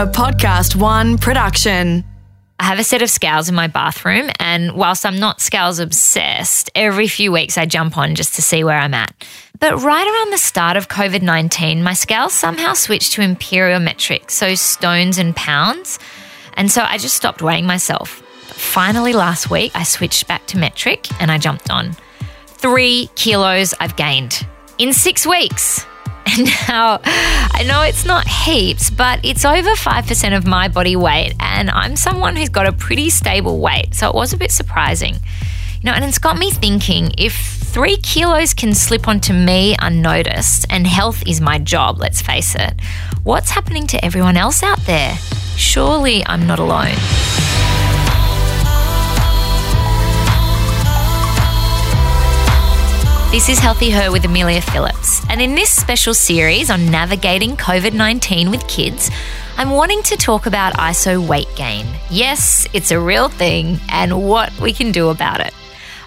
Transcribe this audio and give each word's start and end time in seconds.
A 0.00 0.06
Podcast 0.06 0.76
One 0.76 1.18
production. 1.18 2.04
I 2.58 2.64
have 2.64 2.78
a 2.78 2.84
set 2.84 3.02
of 3.02 3.10
scales 3.10 3.50
in 3.50 3.54
my 3.54 3.66
bathroom, 3.66 4.30
and 4.38 4.72
whilst 4.72 5.04
I'm 5.04 5.20
not 5.20 5.42
scales 5.42 5.78
obsessed, 5.78 6.70
every 6.74 7.06
few 7.06 7.30
weeks 7.30 7.58
I 7.58 7.66
jump 7.66 7.98
on 7.98 8.14
just 8.14 8.34
to 8.36 8.40
see 8.40 8.64
where 8.64 8.78
I'm 8.78 8.94
at. 8.94 9.14
But 9.58 9.82
right 9.82 10.06
around 10.06 10.32
the 10.32 10.38
start 10.38 10.78
of 10.78 10.88
COVID 10.88 11.20
19, 11.20 11.82
my 11.82 11.92
scales 11.92 12.32
somehow 12.32 12.72
switched 12.72 13.12
to 13.12 13.20
imperial 13.20 13.78
metric, 13.78 14.30
so 14.30 14.54
stones 14.54 15.18
and 15.18 15.36
pounds. 15.36 15.98
And 16.54 16.70
so 16.70 16.82
I 16.82 16.96
just 16.96 17.14
stopped 17.14 17.42
weighing 17.42 17.66
myself. 17.66 18.22
But 18.48 18.56
finally, 18.56 19.12
last 19.12 19.50
week, 19.50 19.72
I 19.74 19.82
switched 19.82 20.26
back 20.26 20.46
to 20.46 20.56
metric 20.56 21.08
and 21.20 21.30
I 21.30 21.36
jumped 21.36 21.68
on. 21.70 21.94
Three 22.46 23.10
kilos 23.16 23.74
I've 23.80 23.96
gained 23.96 24.46
in 24.78 24.94
six 24.94 25.26
weeks. 25.26 25.84
And 26.36 26.46
now 26.68 27.00
I 27.04 27.64
know 27.66 27.82
it's 27.82 28.04
not 28.04 28.26
heaps, 28.28 28.90
but 28.90 29.20
it's 29.24 29.44
over 29.44 29.70
5% 29.70 30.36
of 30.36 30.46
my 30.46 30.68
body 30.68 30.96
weight. 30.96 31.34
And 31.40 31.70
I'm 31.70 31.96
someone 31.96 32.36
who's 32.36 32.48
got 32.48 32.66
a 32.66 32.72
pretty 32.72 33.10
stable 33.10 33.58
weight. 33.58 33.94
So 33.94 34.08
it 34.08 34.14
was 34.14 34.32
a 34.32 34.36
bit 34.36 34.50
surprising. 34.50 35.14
You 35.14 35.84
know, 35.84 35.92
and 35.92 36.04
it's 36.04 36.18
got 36.18 36.36
me 36.36 36.50
thinking 36.50 37.12
if 37.16 37.34
three 37.34 37.96
kilos 37.96 38.52
can 38.52 38.74
slip 38.74 39.08
onto 39.08 39.32
me 39.32 39.76
unnoticed, 39.80 40.66
and 40.68 40.86
health 40.86 41.22
is 41.26 41.40
my 41.40 41.58
job, 41.58 41.98
let's 41.98 42.20
face 42.20 42.54
it, 42.54 42.74
what's 43.22 43.50
happening 43.50 43.86
to 43.86 44.04
everyone 44.04 44.36
else 44.36 44.62
out 44.62 44.80
there? 44.86 45.16
Surely 45.56 46.22
I'm 46.26 46.46
not 46.46 46.58
alone. 46.58 46.96
This 53.30 53.48
is 53.48 53.60
Healthy 53.60 53.90
Her 53.90 54.10
with 54.10 54.24
Amelia 54.24 54.60
Phillips. 54.60 55.24
And 55.30 55.40
in 55.40 55.54
this 55.54 55.70
special 55.70 56.14
series 56.14 56.68
on 56.68 56.90
navigating 56.90 57.56
COVID 57.56 57.92
19 57.92 58.50
with 58.50 58.66
kids, 58.66 59.08
I'm 59.56 59.70
wanting 59.70 60.02
to 60.02 60.16
talk 60.16 60.46
about 60.46 60.72
ISO 60.72 61.24
weight 61.24 61.46
gain. 61.54 61.86
Yes, 62.10 62.66
it's 62.72 62.90
a 62.90 62.98
real 62.98 63.28
thing 63.28 63.78
and 63.88 64.26
what 64.26 64.50
we 64.58 64.72
can 64.72 64.90
do 64.90 65.10
about 65.10 65.38
it. 65.38 65.54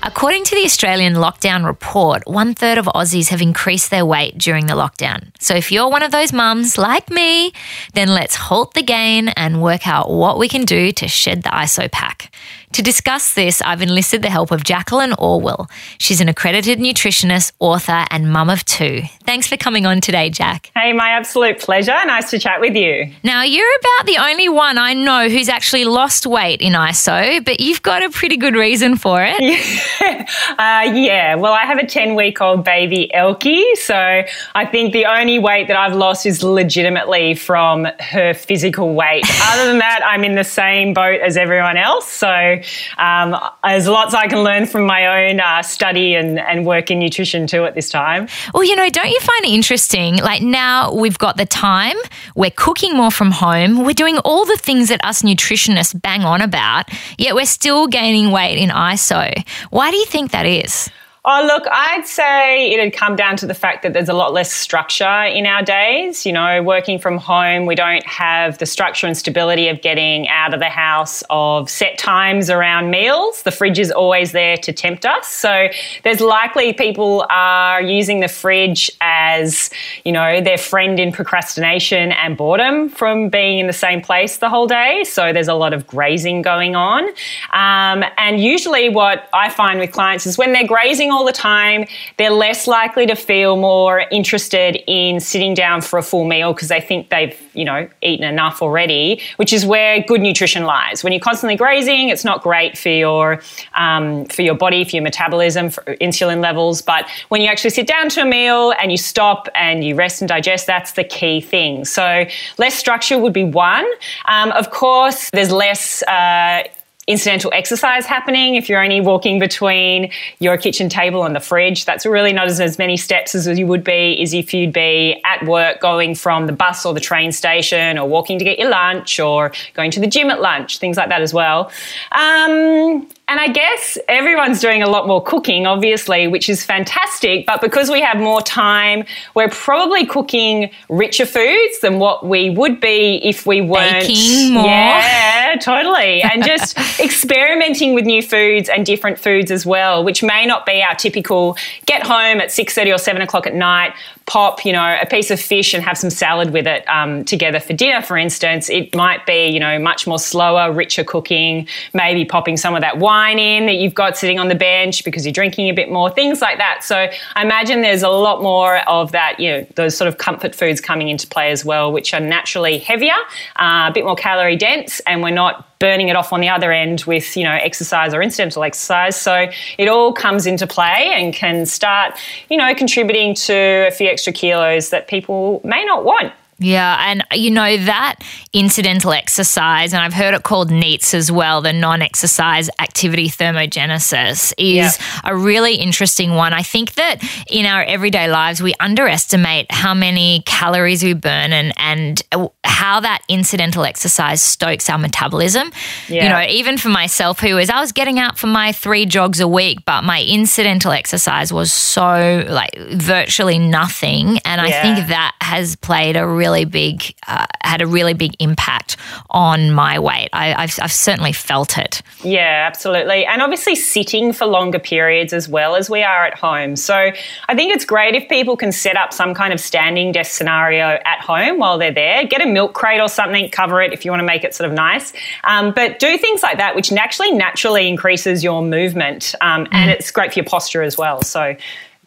According 0.06 0.44
to 0.44 0.56
the 0.56 0.66
Australian 0.66 1.14
lockdown 1.14 1.66
report, 1.66 2.24
one 2.28 2.56
third 2.56 2.78
of 2.78 2.88
Aussies 2.88 3.30
have 3.30 3.42
increased 3.42 3.90
their 3.90 4.06
weight 4.06 4.38
during 4.38 4.66
the 4.66 4.74
lockdown. 4.74 5.30
So 5.40 5.56
if 5.56 5.72
you're 5.72 5.90
one 5.90 6.04
of 6.04 6.12
those 6.12 6.34
mums 6.34 6.78
like 6.78 7.10
me, 7.10 7.54
then 7.94 8.10
let's 8.10 8.36
halt 8.36 8.74
the 8.74 8.84
gain 8.84 9.30
and 9.30 9.62
work 9.62 9.88
out 9.88 10.12
what 10.12 10.38
we 10.38 10.50
can 10.50 10.66
do 10.66 10.92
to 10.92 11.08
shed 11.08 11.44
the 11.44 11.52
ISO 11.52 11.90
pack. 11.90 12.36
To 12.74 12.82
discuss 12.82 13.36
this, 13.36 13.62
I've 13.62 13.84
enlisted 13.84 14.24
the 14.24 14.32
help 14.32 14.50
of 14.50 14.64
Jacqueline 14.64 15.12
Alwill. 15.12 15.70
She's 16.00 16.20
an 16.20 16.28
accredited 16.28 16.80
nutritionist, 16.80 17.52
author, 17.60 18.08
and 18.10 18.32
mum 18.34 18.50
of 18.50 18.66
two. 18.66 19.04
Thanks 19.26 19.48
for 19.48 19.58
coming 19.58 19.86
on 19.86 20.02
today, 20.02 20.32
Jack. 20.32 20.72
Hey, 20.76 20.92
my 20.92 21.10
absolute 21.10 21.60
pleasure. 21.60 21.94
Nice 22.06 22.32
to 22.32 22.40
chat 22.40 22.60
with 22.60 22.76
you. 22.76 23.14
Now, 23.22 23.44
you're 23.44 23.70
about 23.80 24.08
the 24.08 24.18
only 24.18 24.50
one 24.50 24.80
I 24.80 24.96
know 24.96 25.30
who's 25.30 25.50
actually 25.50 25.86
lost 25.86 26.26
weight 26.26 26.62
in 26.62 26.74
ISO, 26.74 27.46
but 27.46 27.60
you've 27.60 27.84
got 27.84 28.02
a 28.02 28.10
pretty 28.10 28.38
good 28.38 28.56
reason 28.56 28.98
for 28.98 29.24
it. 29.24 29.40
uh, 30.58 30.92
yeah, 30.96 31.36
well, 31.36 31.54
I 31.54 31.66
have 31.66 31.78
a 31.78 31.86
10 31.86 32.16
week 32.16 32.42
old 32.42 32.64
baby, 32.64 33.12
Elkie. 33.14 33.76
So 33.76 34.24
I 34.56 34.66
think 34.66 34.94
the 34.94 35.06
only 35.06 35.38
weight 35.38 35.68
that 35.68 35.78
I've 35.78 35.96
lost 35.96 36.26
is 36.26 36.42
legitimately 36.42 37.36
from 37.36 37.86
her 38.00 38.34
physical 38.34 38.96
weight. 38.96 39.26
Other 39.44 39.68
than 39.68 39.78
that, 39.78 40.02
I'm 40.04 40.24
in 40.24 40.34
the 40.34 40.44
same 40.44 40.96
boat 40.96 41.22
as 41.22 41.38
everyone 41.38 41.78
else. 41.78 42.08
So 42.08 42.62
um, 42.98 43.36
there's 43.64 43.88
lots 43.88 44.14
I 44.14 44.28
can 44.28 44.44
learn 44.44 44.66
from 44.66 44.86
my 44.86 45.30
own 45.30 45.40
uh, 45.40 45.62
study 45.62 46.16
and, 46.16 46.40
and 46.40 46.66
work 46.66 46.92
in 46.92 47.00
nutrition 47.00 47.48
too 47.48 47.66
at 47.66 47.76
this 47.76 47.90
time. 47.90 48.28
Well, 48.54 48.64
you 48.64 48.76
know, 48.76 48.90
don't 48.90 49.10
you 49.10 49.20
find 49.20 49.46
it 49.46 49.52
interesting? 49.52 50.18
Like 50.18 50.42
now 50.42 50.94
we've 50.94 51.18
got 51.18 51.38
the 51.38 51.46
time, 51.46 51.98
we're 52.36 52.52
cooking 52.52 52.96
more 52.96 53.12
from 53.12 53.32
home, 53.32 53.84
we're 53.84 53.94
doing 53.94 54.18
all 54.20 54.46
the 54.46 54.58
things 54.58 54.90
that 54.90 55.04
us 55.04 55.22
nutritionists 55.22 56.00
bang 56.00 56.24
on 56.24 56.42
about, 56.42 56.90
yet 57.18 57.36
we're 57.36 57.46
still 57.46 57.88
gaining 57.88 58.32
weight 58.32 58.58
in 58.58 58.70
ISO. 58.70 59.48
Why 59.70 59.92
do 59.92 59.98
you 59.98 60.06
think 60.06 60.32
that 60.32 60.46
is? 60.46 60.90
Oh, 61.26 61.42
look, 61.48 61.64
I'd 61.72 62.06
say 62.06 62.74
it 62.74 62.82
had 62.82 62.92
come 62.92 63.16
down 63.16 63.38
to 63.38 63.46
the 63.46 63.54
fact 63.54 63.84
that 63.84 63.94
there's 63.94 64.10
a 64.10 64.14
lot 64.14 64.34
less 64.34 64.52
structure 64.52 65.24
in 65.24 65.46
our 65.46 65.64
days. 65.64 66.26
You 66.26 66.34
know, 66.34 66.62
working 66.62 67.00
from 67.00 67.18
home, 67.18 67.66
we 67.66 67.76
don't 67.76 68.06
have 68.06 68.58
the 68.58 68.66
structure 68.66 69.08
and 69.08 69.16
stability 69.16 69.70
of 69.70 69.82
getting 69.82 70.28
out 70.28 70.54
of 70.54 70.60
the 70.60 70.70
house, 70.70 71.24
of 71.30 71.70
set 71.70 71.98
times 71.98 72.50
around 72.50 72.90
meals. 72.90 73.44
The 73.44 73.52
fridge 73.52 73.80
is 73.80 73.90
always 73.90 74.34
there 74.34 74.58
to 74.58 74.74
tempt 74.74 75.06
us. 75.06 75.30
So 75.30 75.70
there's 76.04 76.20
likely 76.20 76.74
people 76.74 77.26
are 77.30 77.82
using 77.82 78.20
the 78.20 78.28
fridge 78.28 78.92
as, 79.00 79.70
you 80.04 80.12
know, 80.12 80.42
their 80.42 80.58
friend 80.58 81.00
in 81.00 81.14
procrastination 81.14 82.12
and 82.12 82.36
boredom 82.36 82.90
from 82.90 83.30
being 83.30 83.60
in 83.60 83.68
the 83.68 83.72
same 83.72 84.02
place 84.02 84.40
the 84.40 84.50
whole 84.50 84.68
day. 84.68 85.06
So 85.06 85.32
there's 85.32 85.48
a 85.48 85.54
lot 85.54 85.72
of 85.72 85.88
grazing 85.88 86.42
going 86.42 86.76
on. 86.76 87.08
Um, 87.54 88.04
and 88.18 88.42
usually 88.42 88.90
what 88.90 89.30
I 89.32 89.50
find 89.50 89.80
with 89.80 89.94
clients 89.94 90.26
is 90.28 90.38
when 90.38 90.52
they're 90.52 90.68
grazing 90.68 91.13
all 91.14 91.26
the 91.26 91.32
time, 91.32 91.86
they're 92.18 92.30
less 92.32 92.68
likely 92.68 93.06
to 93.06 93.16
feel 93.16 93.56
more 93.56 94.06
interested 94.12 94.82
in 94.88 95.20
sitting 95.20 95.54
down 95.54 95.82
for 95.82 95.98
a 95.98 96.04
full 96.04 96.26
meal 96.26 96.54
because 96.54 96.68
they 96.68 96.82
think 96.82 97.10
they've, 97.10 97.40
you 97.54 97.64
know, 97.64 97.88
eaten 98.02 98.26
enough 98.26 98.62
already, 98.62 99.22
which 99.38 99.54
is 99.54 99.66
where 99.66 100.02
good 100.02 100.22
nutrition 100.22 100.64
lies. 100.64 101.04
When 101.04 101.14
you're 101.14 101.20
constantly 101.20 101.56
grazing, 101.56 102.10
it's 102.10 102.26
not 102.26 102.42
great 102.42 102.78
for 102.78 102.90
your 102.90 103.42
um, 103.76 104.26
for 104.26 104.42
your 104.42 104.56
body, 104.56 104.84
for 104.84 104.96
your 104.96 105.04
metabolism, 105.04 105.70
for 105.70 105.84
insulin 106.02 106.42
levels. 106.42 106.82
But 106.82 107.08
when 107.30 107.42
you 107.42 107.48
actually 107.48 107.70
sit 107.70 107.88
down 107.88 108.10
to 108.10 108.22
a 108.22 108.26
meal 108.26 108.74
and 108.80 108.92
you 108.92 108.98
stop 108.98 109.48
and 109.56 109.84
you 109.84 109.96
rest 109.96 110.22
and 110.22 110.28
digest, 110.28 110.68
that's 110.68 110.94
the 110.94 111.04
key 111.04 111.40
thing. 111.42 111.86
So 111.86 112.26
less 112.58 112.74
structure 112.74 113.20
would 113.20 113.34
be 113.34 113.44
one. 113.44 113.86
Um, 114.26 114.52
of 114.52 114.72
course, 114.72 115.30
there's 115.32 115.52
less. 115.52 116.04
Uh, 116.04 116.64
incidental 117.08 117.52
exercise 117.54 118.06
happening. 118.06 118.56
If 118.56 118.70
you're 118.70 118.82
only 118.82 119.02
walking 119.02 119.40
between 119.40 120.12
your 120.40 120.58
kitchen 120.58 120.88
table 120.88 121.26
and 121.26 121.36
the 121.36 121.40
fridge 121.40 121.84
that's 121.86 122.06
really 122.06 122.32
not 122.32 122.48
as, 122.48 122.60
as 122.62 122.78
many 122.78 122.96
steps 122.96 123.36
as 123.36 123.48
you 123.60 123.68
would 123.68 123.84
be 123.84 124.22
is 124.22 124.34
if 124.34 124.54
you'd 124.54 124.72
be 124.72 125.22
at 125.26 125.46
work 125.46 125.82
going 125.82 126.16
from 126.16 126.48
the 126.48 126.54
bus 126.54 126.86
or 126.86 126.94
the 126.94 127.02
train 127.02 127.32
station 127.32 127.98
or 127.98 128.08
walking 128.08 128.40
to 128.40 128.46
get 128.46 128.58
your 128.58 128.70
lunch 128.70 129.20
or 129.20 129.52
going 129.74 129.92
to 129.92 130.00
the 130.00 130.08
gym 130.08 130.30
at 130.30 130.40
lunch 130.40 130.78
things 130.78 130.96
like 130.96 131.10
that 131.10 131.22
as 131.22 131.34
well. 131.34 131.72
Um, 132.14 133.08
and 133.30 133.40
I 133.40 133.48
guess 133.48 133.98
everyone's 134.10 134.60
doing 134.60 134.84
a 134.84 134.90
lot 134.90 135.08
more 135.08 135.24
cooking, 135.24 135.66
obviously, 135.66 136.28
which 136.28 136.50
is 136.50 136.66
fantastic. 136.66 137.46
But 137.46 137.62
because 137.62 137.90
we 137.90 138.02
have 138.02 138.18
more 138.18 138.42
time, 138.42 139.06
we're 139.34 139.50
probably 139.50 140.06
cooking 140.06 140.70
richer 140.90 141.26
foods 141.26 141.80
than 141.80 142.00
what 142.00 142.28
we 142.28 142.50
would 142.50 142.82
be 142.82 143.22
if 143.24 143.46
we 143.46 143.62
weren't. 143.62 144.08
Baking 144.08 144.54
more. 144.54 144.66
Yeah, 144.66 145.56
totally. 145.62 146.22
And 146.22 146.44
just 146.44 146.78
experimenting 147.00 147.94
with 147.94 148.06
new 148.06 148.22
foods 148.22 148.68
and 148.68 148.86
different 148.86 149.18
foods 149.18 149.52
as 149.52 149.66
well, 149.66 150.04
which 150.04 150.22
may 150.22 150.46
not 150.46 150.66
be 150.66 150.84
our 150.84 150.96
typical 150.96 151.56
get 151.86 152.04
home 152.04 152.42
at 152.42 152.50
6.30 152.50 152.94
or 152.94 152.98
7 152.98 153.22
o'clock 153.22 153.48
at 153.48 153.56
night, 153.56 153.94
pop, 154.26 154.66
you 154.66 154.72
know, 154.72 154.98
a 155.02 155.06
piece 155.06 155.32
of 155.32 155.40
fish 155.40 155.74
and 155.74 155.84
have 155.84 155.98
some 155.98 156.10
salad 156.10 156.52
with 156.52 156.66
it 156.66 156.88
um, 156.88 157.26
together 157.26 157.60
for 157.60 157.74
dinner, 157.74 158.02
for 158.02 158.18
instance. 158.18 158.70
It 158.70 158.96
might 158.96 159.26
be, 159.26 159.48
you 159.48 159.60
know, 159.60 159.80
much 159.80 160.08
more 160.08 160.20
slower, 160.20 160.72
richer 160.72 161.04
cooking, 161.04 161.68
maybe 161.94 162.24
popping 162.24 162.58
some 162.58 162.76
of 162.76 162.82
that 162.82 163.00
wine 163.00 163.40
in 163.40 163.66
that 163.66 163.76
you've 163.76 163.94
got 163.94 164.18
sitting 164.18 164.40
on 164.40 164.48
the 164.48 164.56
bench 164.56 165.04
because 165.04 165.26
you're 165.26 165.34
drinking 165.34 165.70
a 165.70 165.74
bit 165.74 165.92
more, 165.92 166.10
things 166.10 166.42
like 166.42 166.58
that. 166.58 166.84
So 166.84 167.10
I 167.36 167.42
imagine 167.42 167.82
there's 167.82 168.04
a 168.04 168.10
lot 168.10 168.42
more 168.42 168.78
of 168.88 169.12
that, 169.12 169.40
you 169.40 169.52
know, 169.52 169.68
those 169.76 169.98
sort 169.98 170.08
of 170.08 170.18
comfort 170.18 170.56
foods 170.56 170.80
coming 170.80 171.10
into 171.10 171.28
play 171.28 171.52
as 171.52 171.66
well, 171.66 171.92
which 171.92 172.14
are 172.14 172.20
naturally 172.20 172.78
heavier, 172.78 173.14
uh, 173.58 173.88
a 173.90 173.92
bit 173.94 174.06
more 174.06 174.16
calorie 174.16 174.56
dense, 174.56 175.02
and 175.02 175.22
we're 175.22 175.32
not 175.32 175.73
burning 175.84 176.08
it 176.08 176.16
off 176.16 176.32
on 176.32 176.40
the 176.40 176.48
other 176.48 176.72
end 176.72 177.04
with 177.06 177.36
you 177.36 177.44
know 177.44 177.52
exercise 177.52 178.14
or 178.14 178.22
incidental 178.22 178.64
exercise. 178.64 179.20
So 179.20 179.50
it 179.78 179.90
all 179.90 180.14
comes 180.14 180.46
into 180.46 180.66
play 180.66 181.12
and 181.14 181.34
can 181.34 181.66
start 181.66 182.18
you 182.50 182.56
know 182.56 182.74
contributing 182.74 183.36
to 183.48 183.54
a 183.88 183.92
few 183.92 184.08
extra 184.08 184.32
kilos 184.32 184.92
that 184.92 185.10
people 185.10 185.60
may 185.66 185.84
not 185.84 186.06
want 186.06 186.32
yeah, 186.64 187.10
and 187.10 187.22
uh, 187.32 187.36
you 187.36 187.52
know 187.52 187.78
that 187.78 188.20
incidental 188.54 189.12
exercise, 189.12 189.94
and 189.94 190.02
I've 190.02 190.14
heard 190.14 190.34
it 190.34 190.44
called 190.44 190.72
NEATS 190.72 191.14
as 191.14 191.32
well, 191.32 191.62
the 191.62 191.74
non 191.74 192.02
exercise 192.02 192.70
activity 192.80 193.28
thermogenesis, 193.28 194.54
is 194.58 194.76
yeah. 194.76 194.92
a 195.26 195.36
really 195.36 195.76
interesting 195.76 196.36
one. 196.36 196.54
I 196.54 196.62
think 196.62 196.94
that 196.94 197.18
in 197.50 197.66
our 197.66 197.84
everyday 197.84 198.30
lives, 198.30 198.62
we 198.62 198.74
underestimate 198.80 199.72
how 199.72 199.94
many 199.94 200.44
calories 200.46 201.04
we 201.04 201.14
burn 201.14 201.52
and, 201.52 201.74
and 201.78 202.22
uh, 202.32 202.48
how 202.64 203.02
that 203.02 203.24
incidental 203.28 203.84
exercise 203.84 204.42
stokes 204.42 204.90
our 204.90 204.98
metabolism. 204.98 205.72
Yeah. 206.08 206.24
You 206.24 206.30
know, 206.30 206.54
even 206.54 206.78
for 206.78 206.90
myself, 206.90 207.40
who 207.40 207.58
is, 207.58 207.70
I 207.70 207.82
was 207.82 207.92
getting 207.92 208.20
out 208.20 208.38
for 208.38 208.48
my 208.48 208.72
three 208.72 209.06
jogs 209.06 209.42
a 209.42 209.48
week, 209.48 209.84
but 209.86 210.04
my 210.04 210.24
incidental 210.24 210.92
exercise 210.92 211.52
was 211.52 211.74
so 211.74 212.46
like 212.48 212.78
virtually 212.78 213.60
nothing. 213.60 214.40
And 214.46 214.62
I 214.62 214.72
think 214.82 215.08
that 215.08 215.36
has 215.42 215.76
played 215.76 216.16
a 216.16 216.26
really 216.26 216.53
really 216.54 216.66
big 216.66 217.16
uh, 217.28 217.46
had 217.62 217.82
a 217.82 217.88
really 217.88 218.14
big 218.14 218.36
impact 218.40 218.98
on 219.32 219.72
my 219.72 219.98
weight. 220.00 220.30
I, 220.34 220.54
I've, 220.54 220.80
I've 220.82 220.92
certainly 220.92 221.34
felt 221.34 221.78
it. 221.78 222.02
Yeah, 222.24 222.66
absolutely. 222.68 223.26
And 223.26 223.42
obviously, 223.42 223.76
sitting 223.76 224.34
for 224.34 224.46
longer 224.46 224.80
periods 224.80 225.34
as 225.34 225.50
well 225.50 225.76
as 225.76 225.90
we 225.90 226.04
are 226.04 226.26
at 226.26 226.38
home. 226.38 226.76
So, 226.76 226.96
I 226.96 227.56
think 227.56 227.74
it's 227.74 227.86
great 227.86 228.16
if 228.16 228.30
people 228.30 228.56
can 228.56 228.72
set 228.72 228.96
up 228.96 229.14
some 229.14 229.34
kind 229.34 229.54
of 229.54 229.60
standing 229.60 230.12
desk 230.12 230.32
scenario 230.32 231.00
at 231.06 231.20
home 231.20 231.58
while 231.58 231.78
they're 231.78 231.94
there. 231.94 232.26
Get 232.26 232.42
a 232.42 232.46
milk 232.46 232.74
crate 232.74 233.02
or 233.02 233.10
something, 233.10 233.50
cover 233.50 233.82
it 233.82 233.94
if 233.94 234.06
you 234.06 234.12
want 234.12 234.22
to 234.22 234.26
make 234.26 234.44
it 234.44 234.54
sort 234.54 234.70
of 234.70 234.76
nice. 234.76 235.14
Um, 235.44 235.72
but 235.72 236.00
do 236.00 236.18
things 236.18 236.44
like 236.44 236.58
that, 236.58 236.76
which 236.76 236.92
actually 236.92 237.32
naturally 237.32 237.88
increases 237.88 238.44
your 238.44 238.62
movement. 238.62 239.34
Um, 239.42 239.68
and 239.72 239.90
mm. 239.90 239.94
it's 239.94 240.12
great 240.12 240.34
for 240.34 240.40
your 240.40 240.46
posture 240.46 240.84
as 240.84 240.98
well. 240.98 241.22
So, 241.24 241.56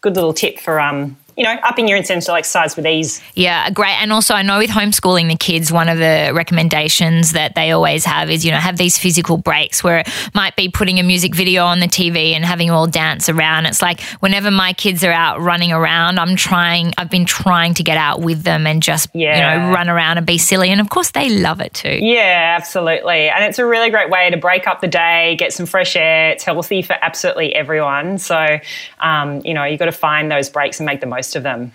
good 0.00 0.14
little 0.14 0.32
tip 0.32 0.60
for 0.60 0.78
um, 0.78 1.16
you 1.36 1.44
know, 1.44 1.54
upping 1.62 1.86
your 1.86 1.98
incentive 1.98 2.34
exercise 2.34 2.76
with 2.76 2.86
ease. 2.86 3.20
Yeah, 3.34 3.68
great. 3.70 4.00
And 4.00 4.10
also, 4.10 4.32
I 4.32 4.40
know 4.40 4.58
with 4.58 4.70
homeschooling 4.70 5.28
the 5.28 5.36
kids, 5.36 5.70
one 5.70 5.88
of 5.88 5.98
the 5.98 6.32
recommendations 6.34 7.32
that 7.32 7.54
they 7.54 7.72
always 7.72 8.06
have 8.06 8.30
is, 8.30 8.42
you 8.42 8.50
know, 8.50 8.56
have 8.56 8.78
these 8.78 8.96
physical 8.96 9.36
breaks 9.36 9.84
where 9.84 9.98
it 9.98 10.08
might 10.34 10.56
be 10.56 10.70
putting 10.70 10.98
a 10.98 11.02
music 11.02 11.34
video 11.34 11.64
on 11.64 11.80
the 11.80 11.88
TV 11.88 12.32
and 12.32 12.42
having 12.42 12.70
all 12.70 12.86
dance 12.86 13.28
around. 13.28 13.66
It's 13.66 13.82
like 13.82 14.00
whenever 14.20 14.50
my 14.50 14.72
kids 14.72 15.04
are 15.04 15.12
out 15.12 15.38
running 15.40 15.72
around, 15.72 16.18
I'm 16.18 16.36
trying, 16.36 16.94
I've 16.96 17.10
been 17.10 17.26
trying 17.26 17.74
to 17.74 17.82
get 17.82 17.98
out 17.98 18.22
with 18.22 18.44
them 18.44 18.66
and 18.66 18.82
just, 18.82 19.10
yeah. 19.12 19.34
you 19.34 19.60
know, 19.60 19.74
run 19.74 19.90
around 19.90 20.16
and 20.16 20.26
be 20.26 20.38
silly. 20.38 20.70
And 20.70 20.80
of 20.80 20.88
course, 20.88 21.10
they 21.10 21.28
love 21.28 21.60
it 21.60 21.74
too. 21.74 21.98
Yeah, 22.00 22.56
absolutely. 22.58 23.28
And 23.28 23.44
it's 23.44 23.58
a 23.58 23.66
really 23.66 23.90
great 23.90 24.08
way 24.08 24.30
to 24.30 24.38
break 24.38 24.66
up 24.66 24.80
the 24.80 24.88
day, 24.88 25.36
get 25.38 25.52
some 25.52 25.66
fresh 25.66 25.96
air. 25.96 26.30
It's 26.30 26.44
healthy 26.44 26.80
for 26.80 26.96
absolutely 27.02 27.54
everyone. 27.54 28.16
So, 28.16 28.58
um, 29.00 29.42
you 29.44 29.52
know, 29.52 29.64
you've 29.64 29.78
got 29.78 29.86
to 29.86 29.92
find 29.92 30.30
those 30.30 30.48
breaks 30.48 30.80
and 30.80 30.86
make 30.86 31.00
the 31.00 31.06
most 31.06 31.25
most 31.26 31.36
of 31.36 31.42
them. 31.42 31.72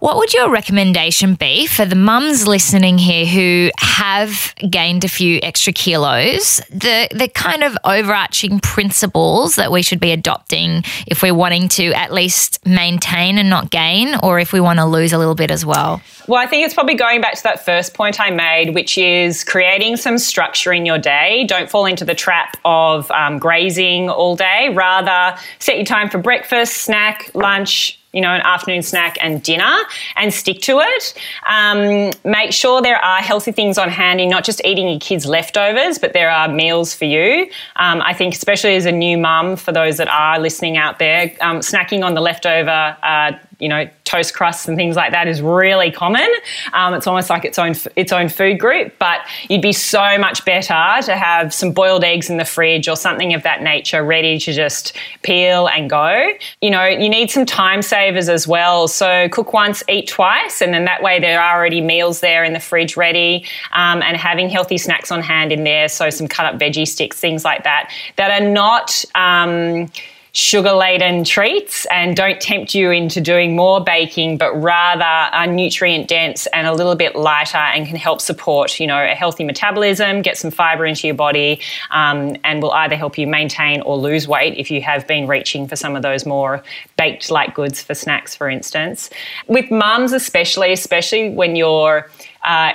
What 0.00 0.18
would 0.18 0.34
your 0.34 0.50
recommendation 0.50 1.34
be 1.34 1.66
for 1.66 1.86
the 1.86 1.94
mums 1.94 2.46
listening 2.46 2.98
here 2.98 3.24
who 3.24 3.70
have 3.78 4.54
gained 4.68 5.02
a 5.02 5.08
few 5.08 5.40
extra 5.42 5.72
kilos? 5.72 6.60
The 6.68 7.08
the 7.14 7.28
kind 7.28 7.62
of 7.62 7.78
overarching 7.84 8.60
principles 8.60 9.54
that 9.54 9.72
we 9.72 9.80
should 9.80 10.00
be 10.00 10.10
adopting 10.10 10.82
if 11.06 11.22
we're 11.22 11.32
wanting 11.32 11.68
to 11.68 11.92
at 11.92 12.12
least 12.12 12.66
maintain 12.66 13.38
and 13.38 13.48
not 13.48 13.70
gain, 13.70 14.14
or 14.22 14.38
if 14.38 14.52
we 14.52 14.60
want 14.60 14.78
to 14.78 14.84
lose 14.84 15.14
a 15.14 15.18
little 15.18 15.36
bit 15.36 15.50
as 15.50 15.64
well? 15.64 16.02
Well, 16.28 16.40
I 16.40 16.46
think 16.46 16.66
it's 16.66 16.74
probably 16.74 16.96
going 16.96 17.22
back 17.22 17.36
to 17.36 17.42
that 17.44 17.64
first 17.64 17.94
point 17.94 18.20
I 18.20 18.30
made, 18.30 18.74
which 18.74 18.98
is 18.98 19.42
creating 19.42 19.96
some 19.96 20.18
structure 20.18 20.72
in 20.72 20.84
your 20.84 20.98
day. 20.98 21.46
Don't 21.46 21.70
fall 21.70 21.86
into 21.86 22.04
the 22.04 22.14
trap 22.14 22.58
of 22.66 23.10
um, 23.10 23.38
grazing 23.38 24.10
all 24.10 24.36
day. 24.36 24.68
Rather, 24.74 25.38
set 25.60 25.76
your 25.76 25.86
time 25.86 26.10
for 26.10 26.18
breakfast, 26.18 26.78
snack, 26.78 27.30
lunch, 27.34 27.98
you 28.14 28.20
know, 28.20 28.30
an 28.30 28.40
afternoon 28.42 28.82
snack 28.82 29.18
and 29.20 29.42
dinner 29.42 29.74
and 30.16 30.32
stick 30.32 30.60
to 30.62 30.78
it. 30.80 31.14
Um, 31.46 32.12
make 32.24 32.52
sure 32.52 32.80
there 32.80 33.04
are 33.04 33.20
healthy 33.20 33.52
things 33.52 33.76
on 33.76 33.88
hand 33.88 34.20
and 34.20 34.30
not 34.30 34.44
just 34.44 34.64
eating 34.64 34.88
your 34.88 35.00
kids' 35.00 35.26
leftovers, 35.26 35.98
but 35.98 36.12
there 36.12 36.30
are 36.30 36.48
meals 36.48 36.94
for 36.94 37.04
you. 37.04 37.50
Um, 37.76 38.00
I 38.02 38.14
think, 38.14 38.34
especially 38.34 38.76
as 38.76 38.86
a 38.86 38.92
new 38.92 39.18
mum, 39.18 39.56
for 39.56 39.72
those 39.72 39.96
that 39.96 40.08
are 40.08 40.38
listening 40.38 40.76
out 40.76 40.98
there, 40.98 41.32
um, 41.40 41.58
snacking 41.58 42.04
on 42.04 42.14
the 42.14 42.20
leftover 42.20 42.96
uh, 43.02 43.32
you 43.58 43.68
know, 43.68 43.88
toast 44.04 44.34
crusts 44.34 44.68
and 44.68 44.76
things 44.76 44.96
like 44.96 45.12
that 45.12 45.26
is 45.26 45.42
really 45.42 45.90
common. 45.90 46.28
Um, 46.72 46.94
it's 46.94 47.06
almost 47.06 47.30
like 47.30 47.44
its 47.44 47.58
own 47.58 47.74
its 47.96 48.12
own 48.12 48.28
food 48.28 48.58
group, 48.60 48.94
but 48.98 49.20
you'd 49.48 49.62
be 49.62 49.72
so 49.72 50.18
much 50.18 50.44
better 50.44 51.02
to 51.02 51.16
have 51.16 51.52
some 51.52 51.72
boiled 51.72 52.04
eggs 52.04 52.30
in 52.30 52.36
the 52.36 52.44
fridge 52.44 52.88
or 52.88 52.96
something 52.96 53.34
of 53.34 53.42
that 53.42 53.62
nature 53.62 54.04
ready 54.04 54.38
to 54.38 54.52
just 54.52 54.92
peel 55.22 55.68
and 55.68 55.90
go. 55.90 56.32
You 56.60 56.70
know, 56.70 56.84
you 56.84 57.08
need 57.08 57.30
some 57.30 57.46
time 57.46 57.82
savers 57.82 58.28
as 58.28 58.46
well. 58.46 58.88
So 58.88 59.28
cook 59.30 59.52
once, 59.52 59.82
eat 59.88 60.08
twice, 60.08 60.60
and 60.60 60.72
then 60.72 60.84
that 60.84 61.02
way 61.02 61.18
there 61.18 61.40
are 61.40 61.58
already 61.58 61.80
meals 61.80 62.20
there 62.20 62.44
in 62.44 62.52
the 62.52 62.60
fridge 62.60 62.96
ready, 62.96 63.46
um, 63.72 64.02
and 64.02 64.16
having 64.16 64.48
healthy 64.48 64.78
snacks 64.78 65.10
on 65.10 65.22
hand 65.22 65.52
in 65.52 65.64
there. 65.64 65.88
So 65.88 66.10
some 66.10 66.28
cut 66.28 66.46
up 66.46 66.60
veggie 66.60 66.86
sticks, 66.86 67.18
things 67.18 67.44
like 67.44 67.64
that, 67.64 67.90
that 68.16 68.30
are 68.30 68.46
not. 68.46 69.04
Um, 69.14 69.88
sugar 70.34 70.72
laden 70.72 71.22
treats 71.22 71.86
and 71.92 72.16
don't 72.16 72.40
tempt 72.40 72.74
you 72.74 72.90
into 72.90 73.20
doing 73.20 73.54
more 73.54 73.82
baking, 73.82 74.36
but 74.36 74.52
rather 74.54 75.04
are 75.04 75.46
nutrient 75.46 76.08
dense 76.08 76.46
and 76.48 76.66
a 76.66 76.74
little 76.74 76.96
bit 76.96 77.14
lighter 77.14 77.56
and 77.56 77.86
can 77.86 77.94
help 77.94 78.20
support, 78.20 78.80
you 78.80 78.86
know, 78.86 79.00
a 79.00 79.14
healthy 79.14 79.44
metabolism, 79.44 80.22
get 80.22 80.36
some 80.36 80.50
fiber 80.50 80.84
into 80.84 81.06
your 81.06 81.14
body, 81.14 81.60
um, 81.92 82.36
and 82.42 82.60
will 82.60 82.72
either 82.72 82.96
help 82.96 83.16
you 83.16 83.28
maintain 83.28 83.80
or 83.82 83.96
lose 83.96 84.26
weight 84.26 84.58
if 84.58 84.72
you 84.72 84.82
have 84.82 85.06
been 85.06 85.28
reaching 85.28 85.68
for 85.68 85.76
some 85.76 85.94
of 85.94 86.02
those 86.02 86.26
more 86.26 86.64
baked 86.96 87.30
like 87.30 87.54
goods 87.54 87.80
for 87.80 87.94
snacks, 87.94 88.34
for 88.34 88.48
instance. 88.50 89.10
With 89.46 89.70
mums, 89.70 90.12
especially, 90.12 90.72
especially 90.72 91.30
when 91.30 91.54
you're 91.54 92.10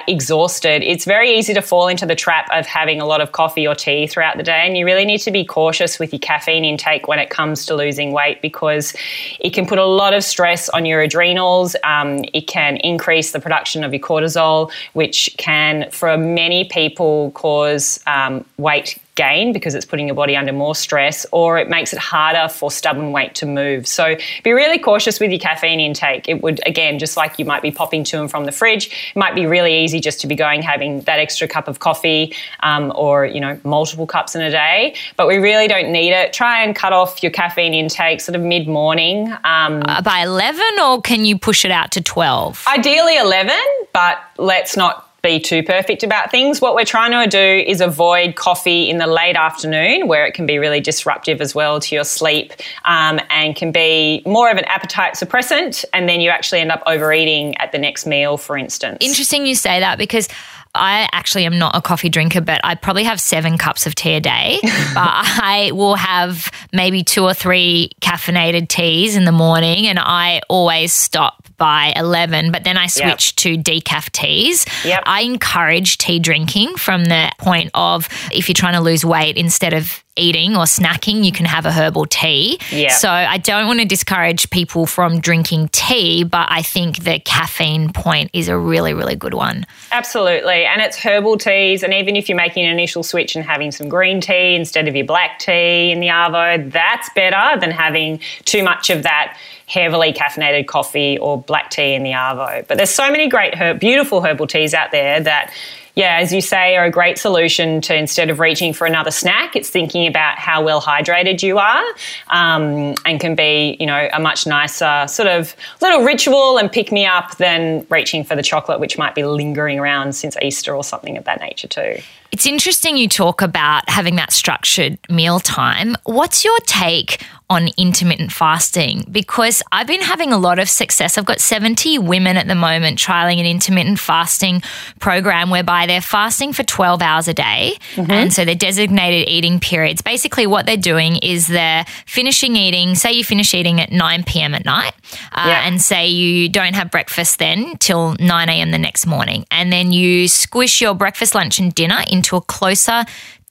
exhausted, 0.07 0.83
it's 0.83 1.05
very 1.05 1.37
easy 1.37 1.53
to 1.53 1.61
fall 1.61 1.87
into 1.87 2.05
the 2.05 2.15
trap 2.15 2.47
of 2.51 2.65
having 2.65 2.99
a 2.99 3.05
lot 3.05 3.21
of 3.21 3.31
coffee 3.31 3.67
or 3.67 3.75
tea 3.75 4.07
throughout 4.07 4.37
the 4.37 4.43
day. 4.43 4.65
And 4.65 4.77
you 4.77 4.85
really 4.85 5.05
need 5.05 5.19
to 5.19 5.31
be 5.31 5.45
cautious 5.45 5.99
with 5.99 6.11
your 6.11 6.19
caffeine 6.19 6.65
intake 6.65 7.07
when 7.07 7.19
it 7.19 7.29
comes 7.29 7.65
to 7.67 7.75
losing 7.75 8.11
weight 8.11 8.41
because 8.41 8.93
it 9.39 9.51
can 9.51 9.65
put 9.65 9.77
a 9.77 9.85
lot 9.85 10.13
of 10.13 10.23
stress 10.23 10.69
on 10.69 10.85
your 10.85 11.01
adrenals. 11.01 11.75
Um, 11.83 12.25
it 12.33 12.47
can 12.47 12.77
increase 12.77 13.31
the 13.31 13.39
production 13.39 13.83
of 13.83 13.93
your 13.93 14.01
cortisol, 14.01 14.71
which 14.93 15.35
can, 15.37 15.89
for 15.91 16.17
many 16.17 16.65
people, 16.65 17.31
cause 17.31 17.99
um, 18.07 18.45
weight 18.57 18.97
gain 19.19 19.51
because 19.51 19.75
it's 19.75 19.85
putting 19.85 20.07
your 20.07 20.15
body 20.15 20.37
under 20.37 20.53
more 20.53 20.73
stress, 20.73 21.25
or 21.33 21.59
it 21.59 21.67
makes 21.67 21.91
it 21.91 21.99
harder 21.99 22.47
for 22.47 22.71
stubborn 22.71 23.11
weight 23.11 23.35
to 23.35 23.45
move. 23.45 23.85
So 23.85 24.15
be 24.45 24.53
really 24.53 24.79
cautious 24.79 25.19
with 25.19 25.29
your 25.29 25.41
caffeine 25.41 25.81
intake. 25.81 26.29
It 26.29 26.41
would, 26.41 26.61
again, 26.65 26.99
just 26.99 27.17
like 27.17 27.37
you 27.37 27.43
might 27.43 27.61
be 27.61 27.69
popping 27.69 28.05
to 28.05 28.21
and 28.21 28.31
from 28.31 28.45
the 28.45 28.53
fridge, 28.53 28.85
it 29.13 29.19
might 29.19 29.35
be 29.35 29.45
really 29.45 29.83
easy 29.83 29.99
just 29.99 30.21
to 30.21 30.27
be 30.27 30.35
going 30.35 30.61
having 30.61 31.01
that 31.01 31.19
extra 31.19 31.49
cup 31.49 31.67
of 31.67 31.79
coffee 31.79 32.33
um, 32.61 32.93
or, 32.95 33.25
you 33.25 33.41
know, 33.41 33.59
multiple 33.65 34.07
cups 34.07 34.35
in 34.35 34.41
a 34.41 34.49
day. 34.49 34.95
But 35.17 35.27
we 35.27 35.35
really 35.35 35.67
don't 35.67 35.91
need 35.91 36.13
it. 36.13 36.31
Try 36.31 36.63
and 36.63 36.73
cut 36.73 36.93
off 36.93 37.21
your 37.21 37.33
caffeine 37.33 37.73
intake 37.73 38.21
sort 38.21 38.37
of 38.37 38.41
mid 38.41 38.69
morning. 38.69 39.27
Um, 39.43 39.83
uh, 39.85 40.01
by 40.01 40.21
11, 40.21 40.63
or 40.81 41.01
can 41.01 41.25
you 41.25 41.37
push 41.37 41.65
it 41.65 41.71
out 41.71 41.91
to 41.91 42.01
12? 42.01 42.63
Ideally 42.69 43.17
11, 43.17 43.57
but 43.91 44.17
let's 44.37 44.77
not 44.77 45.08
be 45.21 45.39
too 45.39 45.63
perfect 45.63 46.03
about 46.03 46.31
things. 46.31 46.61
What 46.61 46.75
we're 46.75 46.85
trying 46.85 47.11
to 47.11 47.29
do 47.29 47.69
is 47.69 47.81
avoid 47.81 48.35
coffee 48.35 48.89
in 48.89 48.97
the 48.97 49.07
late 49.07 49.35
afternoon, 49.35 50.07
where 50.07 50.25
it 50.25 50.33
can 50.33 50.45
be 50.45 50.57
really 50.57 50.79
disruptive 50.79 51.41
as 51.41 51.53
well 51.53 51.79
to 51.79 51.95
your 51.95 52.03
sleep 52.03 52.53
um, 52.85 53.19
and 53.29 53.55
can 53.55 53.71
be 53.71 54.21
more 54.25 54.49
of 54.49 54.57
an 54.57 54.65
appetite 54.65 55.15
suppressant. 55.15 55.85
And 55.93 56.07
then 56.07 56.21
you 56.21 56.29
actually 56.29 56.61
end 56.61 56.71
up 56.71 56.83
overeating 56.85 57.57
at 57.57 57.71
the 57.71 57.79
next 57.79 58.05
meal, 58.05 58.37
for 58.37 58.57
instance. 58.57 58.97
Interesting 59.01 59.45
you 59.45 59.55
say 59.55 59.79
that 59.79 59.97
because. 59.97 60.27
I 60.75 61.09
actually 61.11 61.45
am 61.45 61.57
not 61.57 61.75
a 61.75 61.81
coffee 61.81 62.09
drinker, 62.09 62.41
but 62.41 62.61
I 62.63 62.75
probably 62.75 63.03
have 63.03 63.19
seven 63.19 63.57
cups 63.57 63.87
of 63.87 63.95
tea 63.95 64.15
a 64.15 64.19
day. 64.19 64.59
but 64.63 64.69
I 65.03 65.71
will 65.73 65.95
have 65.95 66.51
maybe 66.71 67.03
two 67.03 67.23
or 67.23 67.33
three 67.33 67.91
caffeinated 68.01 68.67
teas 68.67 69.15
in 69.15 69.25
the 69.25 69.31
morning, 69.31 69.87
and 69.87 69.99
I 69.99 70.41
always 70.49 70.93
stop 70.93 71.47
by 71.57 71.93
11, 71.95 72.51
but 72.51 72.63
then 72.63 72.77
I 72.77 72.87
switch 72.87 73.33
yep. 73.45 73.57
to 73.57 73.57
decaf 73.57 74.11
teas. 74.11 74.65
Yep. 74.85 75.03
I 75.05 75.21
encourage 75.21 75.97
tea 75.97 76.19
drinking 76.19 76.77
from 76.77 77.05
the 77.05 77.31
point 77.37 77.71
of 77.73 78.07
if 78.31 78.47
you're 78.47 78.53
trying 78.53 78.73
to 78.73 78.81
lose 78.81 79.05
weight, 79.05 79.37
instead 79.37 79.73
of 79.73 80.03
eating 80.19 80.55
or 80.55 80.65
snacking, 80.65 81.23
you 81.23 81.31
can 81.31 81.45
have 81.45 81.65
a 81.65 81.71
herbal 81.71 82.05
tea. 82.05 82.59
Yep. 82.71 82.91
So 82.91 83.09
I 83.09 83.37
don't 83.37 83.67
want 83.67 83.79
to 83.79 83.85
discourage 83.85 84.49
people 84.49 84.85
from 84.85 85.19
drinking 85.19 85.69
tea, 85.69 86.23
but 86.23 86.47
I 86.51 86.61
think 86.61 87.03
the 87.03 87.19
caffeine 87.19 87.91
point 87.91 88.29
is 88.33 88.47
a 88.47 88.57
really, 88.57 88.93
really 88.93 89.15
good 89.15 89.33
one. 89.33 89.65
Absolutely. 89.91 90.65
And 90.65 90.81
it's 90.81 90.97
herbal 90.97 91.37
teas. 91.37 91.83
And 91.83 91.93
even 91.93 92.15
if 92.15 92.29
you're 92.29 92.37
making 92.37 92.65
an 92.65 92.71
initial 92.71 93.03
switch 93.03 93.35
and 93.35 93.45
having 93.45 93.71
some 93.71 93.89
green 93.89 94.21
tea 94.21 94.55
instead 94.55 94.87
of 94.87 94.95
your 94.95 95.05
black 95.05 95.39
tea 95.39 95.91
in 95.91 95.99
the 95.99 96.07
Arvo, 96.07 96.71
that's 96.71 97.09
better 97.11 97.59
than 97.59 97.71
having 97.71 98.19
too 98.45 98.63
much 98.63 98.89
of 98.89 99.03
that 99.03 99.37
heavily 99.65 100.11
caffeinated 100.11 100.65
coffee 100.65 101.17
or 101.19 101.41
black 101.41 101.69
tea 101.69 101.93
in 101.93 102.03
the 102.03 102.11
Arvo. 102.11 102.67
But 102.67 102.77
there's 102.77 102.89
so 102.89 103.09
many 103.11 103.27
great, 103.27 103.55
herb, 103.55 103.79
beautiful 103.79 104.21
herbal 104.21 104.47
teas 104.47 104.73
out 104.73 104.91
there 104.91 105.19
that 105.21 105.53
yeah, 105.95 106.17
as 106.17 106.33
you 106.33 106.41
say, 106.41 106.75
are 106.75 106.85
a 106.85 106.91
great 106.91 107.17
solution 107.17 107.81
to 107.81 107.95
instead 107.95 108.29
of 108.29 108.39
reaching 108.39 108.73
for 108.73 108.85
another 108.85 109.11
snack, 109.11 109.55
it's 109.55 109.69
thinking 109.69 110.07
about 110.07 110.37
how 110.37 110.63
well 110.63 110.81
hydrated 110.81 111.43
you 111.43 111.57
are 111.57 111.83
um, 112.29 112.95
and 113.05 113.19
can 113.19 113.35
be, 113.35 113.77
you 113.79 113.85
know, 113.85 114.07
a 114.13 114.19
much 114.19 114.47
nicer 114.47 115.05
sort 115.07 115.27
of 115.27 115.55
little 115.81 116.03
ritual 116.03 116.57
and 116.57 116.71
pick 116.71 116.91
me 116.91 117.05
up 117.05 117.37
than 117.37 117.85
reaching 117.89 118.23
for 118.23 118.35
the 118.35 118.43
chocolate, 118.43 118.79
which 118.79 118.97
might 118.97 119.15
be 119.15 119.23
lingering 119.23 119.79
around 119.79 120.13
since 120.13 120.37
Easter 120.41 120.75
or 120.75 120.83
something 120.83 121.17
of 121.17 121.23
that 121.25 121.39
nature 121.39 121.67
too. 121.67 121.97
It's 122.31 122.45
interesting 122.45 122.95
you 122.95 123.07
talk 123.07 123.41
about 123.41 123.89
having 123.89 124.15
that 124.17 124.31
structured 124.31 124.99
meal 125.09 125.39
time. 125.39 125.95
What's 126.03 126.45
your 126.45 126.57
take 126.65 127.23
on 127.49 127.69
intermittent 127.77 128.31
fasting 128.31 129.03
because 129.11 129.63
I've 129.71 129.87
been 129.87 130.01
having 130.01 130.31
a 130.31 130.37
lot 130.37 130.59
of 130.59 130.69
success. 130.69 131.17
I've 131.17 131.25
got 131.25 131.39
70 131.39 131.97
women 131.97 132.37
at 132.37 132.47
the 132.47 132.53
moment 132.55 132.99
trialing 132.99 133.39
an 133.39 133.45
intermittent 133.47 133.99
fasting 133.99 134.61
program 134.99 135.49
whereby 135.49 135.87
they're 135.87 135.99
fasting 135.99 136.53
for 136.53 136.63
12 136.63 137.01
hours 137.01 137.27
a 137.27 137.33
day. 137.33 137.77
Mm-hmm. 137.95 138.11
And 138.11 138.33
so 138.33 138.45
they're 138.45 138.53
designated 138.53 139.27
eating 139.27 139.59
periods. 139.59 140.03
Basically, 140.03 140.45
what 140.45 140.67
they're 140.67 140.77
doing 140.77 141.15
is 141.17 141.47
they're 141.47 141.85
finishing 142.05 142.55
eating, 142.55 142.93
say 142.93 143.13
you 143.13 143.23
finish 143.23 143.53
eating 143.55 143.81
at 143.81 143.91
9 143.91 144.23
p.m. 144.25 144.53
at 144.53 144.63
night, 144.63 144.93
uh, 145.31 145.45
yeah. 145.47 145.67
and 145.67 145.81
say 145.81 146.07
you 146.07 146.49
don't 146.49 146.75
have 146.75 146.91
breakfast 146.91 147.39
then 147.39 147.77
till 147.77 148.15
9 148.19 148.49
a.m. 148.49 148.69
the 148.69 148.77
next 148.77 149.07
morning. 149.07 149.45
And 149.49 149.73
then 149.73 149.91
you 149.91 150.27
squish 150.27 150.81
your 150.81 150.93
breakfast, 150.93 151.33
lunch, 151.33 151.59
and 151.59 151.73
dinner 151.73 152.03
into 152.11 152.35
a 152.35 152.41
closer 152.41 153.05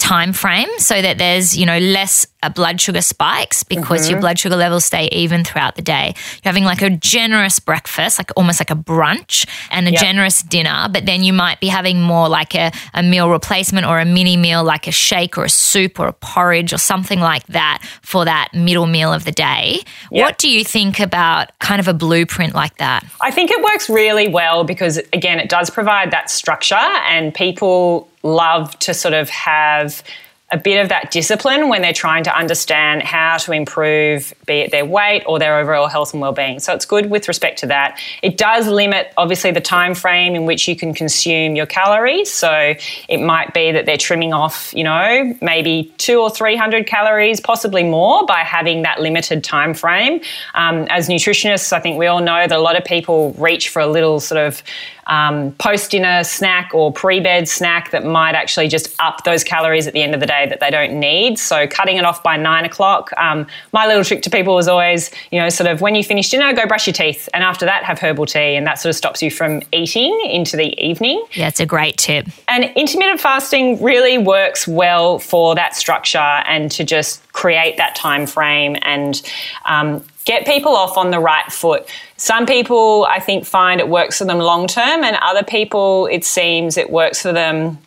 time 0.09 0.33
frame 0.33 0.71
so 0.79 1.03
that 1.03 1.19
there's 1.19 1.55
you 1.55 1.67
know 1.67 1.77
less 1.79 2.27
uh, 2.43 2.49
blood 2.49 2.81
sugar 2.81 3.03
spikes 3.03 3.63
because 3.63 4.03
mm-hmm. 4.03 4.13
your 4.13 4.21
blood 4.21 4.39
sugar 4.39 4.57
levels 4.57 4.87
stay 4.87 5.07
even 5.13 5.45
throughout 5.45 5.77
the 5.77 5.83
day 5.83 6.15
you're 6.17 6.45
having 6.45 6.65
like 6.65 6.81
a 6.81 6.89
generous 6.89 7.61
breakfast 7.61 8.19
like 8.19 8.31
almost 8.35 8.59
like 8.59 8.71
a 8.71 8.75
brunch 8.75 9.47
and 9.71 9.87
a 9.87 9.91
yep. 9.91 10.01
generous 10.01 10.43
dinner 10.43 10.89
but 10.91 11.05
then 11.05 11.23
you 11.23 11.35
might 11.35 11.61
be 11.61 11.67
having 11.67 12.01
more 12.01 12.27
like 12.27 12.55
a, 12.55 12.73
a 12.95 13.03
meal 13.03 13.29
replacement 13.29 13.87
or 13.87 14.01
a 14.01 14.05
mini 14.07 14.35
meal 14.35 14.65
like 14.65 14.87
a 14.87 14.91
shake 14.91 15.37
or 15.37 15.45
a 15.45 15.51
soup 15.51 16.01
or 16.01 16.09
a 16.09 16.13
porridge 16.15 16.73
or 16.73 16.79
something 16.79 17.21
like 17.21 17.47
that 17.49 17.83
for 18.01 18.25
that 18.25 18.49
middle 18.55 18.87
meal 18.87 19.13
of 19.13 19.27
the 19.27 19.33
day 19.33 19.83
yep. 20.11 20.25
what 20.25 20.39
do 20.39 20.49
you 20.49 20.65
think 20.65 21.01
about 21.01 21.51
kind 21.59 21.81
of 21.81 21.87
a 21.87 21.93
blueprint 21.93 22.55
like 22.55 22.75
that 22.79 23.05
i 23.21 23.31
think 23.31 23.51
it 23.51 23.63
works 23.63 23.91
really 23.91 24.27
well 24.27 24.65
because 24.65 24.97
again 25.13 25.39
it 25.39 25.51
does 25.51 25.69
provide 25.69 26.11
that 26.13 26.31
structure 26.31 26.77
and 26.77 27.35
people 27.35 28.09
love 28.35 28.79
to 28.81 28.95
sort 28.95 29.15
of 29.15 29.29
have 29.31 30.03
a 30.51 30.57
bit 30.57 30.81
of 30.81 30.89
that 30.89 31.11
discipline 31.11 31.69
when 31.69 31.83
they're 31.83 31.93
trying 31.93 32.25
to 32.25 32.35
understand 32.35 33.03
how 33.03 33.37
to 33.37 33.53
improve, 33.53 34.33
be 34.47 34.61
it 34.61 34.71
their 34.71 34.87
weight 34.87 35.23
or 35.27 35.39
their 35.39 35.59
overall 35.59 35.89
health 35.89 36.15
and 36.15 36.23
well-being. 36.23 36.59
So 36.59 36.73
it's 36.73 36.87
good 36.87 37.11
with 37.11 37.29
respect 37.29 37.59
to 37.59 37.67
that. 37.67 38.01
It 38.23 38.39
does 38.39 38.67
limit, 38.67 39.13
obviously, 39.19 39.51
the 39.51 39.61
time 39.61 39.95
frame 39.95 40.35
in 40.35 40.47
which 40.47 40.67
you 40.67 40.75
can 40.75 40.95
consume 40.95 41.55
your 41.55 41.67
calories. 41.67 42.33
So 42.33 42.75
it 43.09 43.19
might 43.21 43.53
be 43.53 43.73
that 43.73 43.85
they're 43.85 43.99
trimming 43.99 44.33
off, 44.33 44.73
you 44.75 44.85
know, 44.85 45.37
maybe 45.43 45.93
two 45.99 46.19
or 46.19 46.31
three 46.31 46.57
hundred 46.57 46.87
calories, 46.87 47.41
possibly 47.41 47.83
more, 47.83 48.25
by 48.25 48.39
having 48.39 48.83
that 48.83 49.01
limited 49.01 49.45
time 49.45 49.75
frame. 49.75 50.23
Um, 50.55 50.87
as 50.89 51.09
nutritionists, 51.09 51.75
I 51.75 51.81
think 51.81 51.99
we 51.99 52.07
all 52.07 52.23
know 52.23 52.47
that 52.47 52.53
a 52.57 52.61
lot 52.61 52.77
of 52.77 52.85
people 52.85 53.33
reach 53.35 53.69
for 53.69 53.81
a 53.81 53.87
little 53.87 54.19
sort 54.19 54.41
of 54.41 54.63
um, 55.09 55.53
post 55.53 55.91
dinner 55.91 56.23
snack 56.23 56.71
or 56.75 56.93
pre 56.93 57.19
bed 57.21 57.49
snack 57.49 57.91
that 57.91 58.05
might 58.05 58.35
actually 58.35 58.69
just 58.69 58.95
up 59.01 59.25
those 59.25 59.43
calories 59.43 59.87
at 59.87 59.95
the 59.95 60.03
end 60.03 60.15
of 60.15 60.21
the 60.21 60.27
day 60.39 60.49
that 60.49 60.61
they 60.61 60.71
don't 60.71 60.99
need. 60.99 61.39
So 61.39 61.67
cutting 61.67 61.97
it 61.97 62.05
off 62.05 62.23
by 62.23 62.37
nine 62.37 62.65
o'clock. 62.65 63.11
Um, 63.17 63.47
my 63.73 63.87
little 63.87 64.05
trick 64.05 64.23
to 64.23 64.31
people 64.31 64.55
was 64.55 64.69
always, 64.69 65.11
you 65.31 65.41
know, 65.41 65.49
sort 65.49 65.71
of 65.71 65.81
when 65.81 65.95
you 65.95 66.05
finish 66.05 66.31
dinner, 66.31 66.53
go 66.53 66.67
brush 66.67 66.87
your 66.87 66.95
teeth, 66.95 67.29
and 67.35 67.45
after 67.45 67.67
that, 67.67 67.85
have 67.85 67.99
herbal 67.99 68.27
tea, 68.27 68.55
and 68.57 68.67
that 68.67 68.79
sort 68.79 68.91
of 68.91 68.97
stops 68.97 69.23
you 69.23 69.31
from 69.31 69.63
eating 69.73 70.19
into 70.31 70.57
the 70.57 70.79
evening. 70.85 71.25
Yeah, 71.33 71.49
it's 71.49 71.61
a 71.61 71.67
great 71.67 71.97
tip. 71.97 72.27
And 72.49 72.65
intermittent 72.77 73.21
fasting 73.21 73.83
really 73.83 74.19
works 74.19 74.67
well 74.67 75.19
for 75.19 75.55
that 75.55 75.75
structure 75.75 76.19
and 76.19 76.71
to 76.73 76.85
just 76.85 77.31
create 77.33 77.77
that 77.77 77.95
time 77.95 78.27
frame 78.27 78.77
and 78.83 79.23
um, 79.67 80.05
get 80.25 80.47
people 80.47 80.75
off 80.75 80.97
on 80.97 81.11
the 81.11 81.21
right 81.21 81.51
foot. 81.53 81.89
Some 82.17 82.47
people, 82.47 83.07
I 83.09 83.21
think, 83.21 83.45
find 83.45 83.81
it 83.81 83.89
works 83.89 84.19
for 84.19 84.25
them 84.25 84.39
long 84.39 84.67
term, 84.67 85.05
and 85.05 85.17
other 85.23 85.43
people, 85.43 86.07
it 86.07 86.25
seems 86.25 86.77
it 86.77 86.91
works 86.91 87.23
for 87.23 87.33
them 87.33 87.79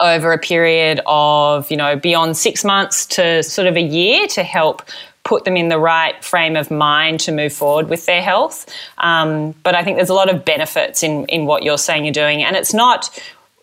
over 0.00 0.32
a 0.32 0.38
period 0.38 1.00
of, 1.06 1.70
you 1.70 1.76
know, 1.76 1.96
beyond 1.96 2.36
six 2.36 2.64
months 2.64 3.06
to 3.06 3.42
sort 3.42 3.66
of 3.66 3.76
a 3.76 3.82
year 3.82 4.26
to 4.28 4.42
help 4.42 4.82
put 5.24 5.44
them 5.44 5.56
in 5.56 5.68
the 5.68 5.78
right 5.78 6.24
frame 6.24 6.56
of 6.56 6.70
mind 6.70 7.20
to 7.20 7.32
move 7.32 7.52
forward 7.52 7.88
with 7.88 8.06
their 8.06 8.22
health. 8.22 8.66
Um, 8.98 9.52
but 9.62 9.74
I 9.74 9.84
think 9.84 9.96
there's 9.96 10.08
a 10.08 10.14
lot 10.14 10.32
of 10.32 10.44
benefits 10.44 11.02
in, 11.02 11.26
in 11.26 11.44
what 11.44 11.64
you're 11.64 11.78
saying 11.78 12.04
you're 12.04 12.12
doing. 12.12 12.42
And 12.42 12.56
it's 12.56 12.72
not, 12.72 13.10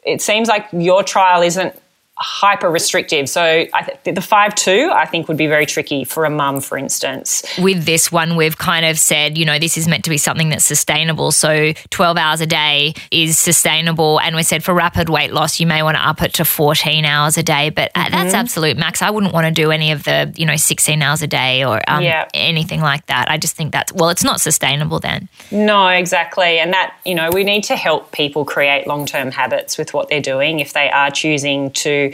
it 0.03 0.21
seems 0.21 0.47
like 0.47 0.67
your 0.71 1.03
trial 1.03 1.41
isn't 1.41 1.73
hyper 2.17 2.71
restrictive. 2.71 3.27
So 3.27 3.41
I 3.41 3.97
th- 4.03 4.15
the 4.15 4.21
five 4.21 4.55
two 4.55 4.89
I 4.93 5.05
think 5.05 5.27
would 5.27 5.37
be 5.37 5.47
very 5.47 5.65
tricky 5.65 6.05
for 6.05 6.23
a 6.23 6.29
mum, 6.29 6.61
for 6.61 6.77
instance. 6.77 7.43
With 7.59 7.85
this 7.85 8.11
one, 8.11 8.37
we've 8.37 8.57
kind 8.57 8.85
of 8.85 8.97
said, 8.97 9.37
you 9.37 9.43
know, 9.43 9.59
this 9.59 9.77
is 9.77 9.87
meant 9.87 10.05
to 10.05 10.09
be 10.09 10.17
something 10.17 10.49
that's 10.49 10.63
sustainable. 10.63 11.31
So 11.31 11.73
twelve 11.89 12.17
hours 12.17 12.39
a 12.39 12.45
day 12.45 12.93
is 13.11 13.37
sustainable, 13.37 14.19
and 14.21 14.35
we 14.35 14.43
said 14.43 14.63
for 14.63 14.73
rapid 14.73 15.09
weight 15.09 15.33
loss, 15.33 15.59
you 15.59 15.67
may 15.67 15.83
want 15.83 15.97
to 15.97 16.07
up 16.07 16.21
it 16.21 16.33
to 16.35 16.45
fourteen 16.45 17.03
hours 17.03 17.37
a 17.37 17.43
day. 17.43 17.69
But 17.69 17.93
mm-hmm. 17.93 18.11
that's 18.11 18.33
absolute 18.33 18.77
max. 18.77 19.01
I 19.01 19.09
wouldn't 19.09 19.33
want 19.33 19.47
to 19.47 19.51
do 19.51 19.71
any 19.71 19.91
of 19.91 20.03
the, 20.03 20.33
you 20.37 20.45
know, 20.45 20.55
sixteen 20.55 21.01
hours 21.01 21.21
a 21.21 21.27
day 21.27 21.65
or 21.65 21.81
um, 21.89 22.01
yeah. 22.01 22.29
anything 22.33 22.79
like 22.79 23.05
that. 23.07 23.29
I 23.29 23.37
just 23.37 23.55
think 23.55 23.73
that's 23.73 23.91
well, 23.91 24.09
it's 24.09 24.23
not 24.23 24.39
sustainable 24.39 24.99
then. 24.99 25.27
No, 25.51 25.87
exactly, 25.89 26.59
and 26.59 26.71
that 26.71 26.97
you 27.05 27.13
know 27.13 27.29
we 27.33 27.43
need 27.43 27.65
to 27.65 27.75
help 27.75 28.13
people 28.13 28.45
create 28.45 28.87
long 28.87 29.05
term 29.05 29.31
habits 29.31 29.77
with 29.77 29.93
what 29.93 30.07
they're 30.07 30.21
doing 30.21 30.61
if 30.61 30.71
they 30.71 30.89
are 30.89 31.11
choosing 31.11 31.71
to 31.71 32.04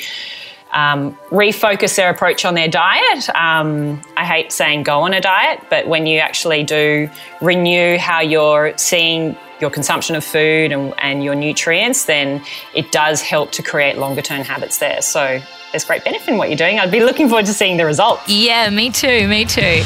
um, 0.71 1.17
refocus 1.29 1.95
their 1.95 2.10
approach 2.10 2.45
on 2.45 2.53
their 2.53 2.67
diet. 2.67 3.29
Um, 3.36 4.01
I 4.17 4.25
hate 4.25 4.51
saying 4.51 4.83
go 4.83 5.01
on 5.01 5.13
a 5.13 5.21
diet, 5.21 5.62
but 5.69 5.88
when 5.88 6.05
you 6.05 6.19
actually 6.19 6.63
do 6.63 7.10
renew 7.41 7.98
how 7.98 8.21
you're 8.21 8.77
seeing 8.77 9.36
your 9.60 9.69
consumption 9.69 10.15
of 10.15 10.24
food 10.24 10.71
and, 10.71 10.93
and 10.98 11.24
your 11.24 11.36
nutrients, 11.36 12.05
then 12.05 12.43
it 12.74 12.91
does 12.91 13.21
help 13.21 13.51
to 13.53 13.63
create 13.63 13.98
longer 13.98 14.21
term 14.21 14.41
habits 14.41 14.79
there. 14.79 15.01
So 15.01 15.39
there's 15.71 15.86
great 15.86 16.03
benefit 16.03 16.29
in 16.29 16.38
what 16.38 16.50
you're 16.50 16.57
doing. 16.57 16.79
I'd 16.79 16.91
be 16.91 17.03
looking 17.03 17.29
forward 17.29 17.45
to 17.45 17.53
seeing 17.53 17.77
the 17.77 17.86
results. 17.86 18.27
Yeah, 18.27 18.69
me 18.69 18.89
too. 18.89 19.27
Me 19.27 19.45
too. 19.45 19.83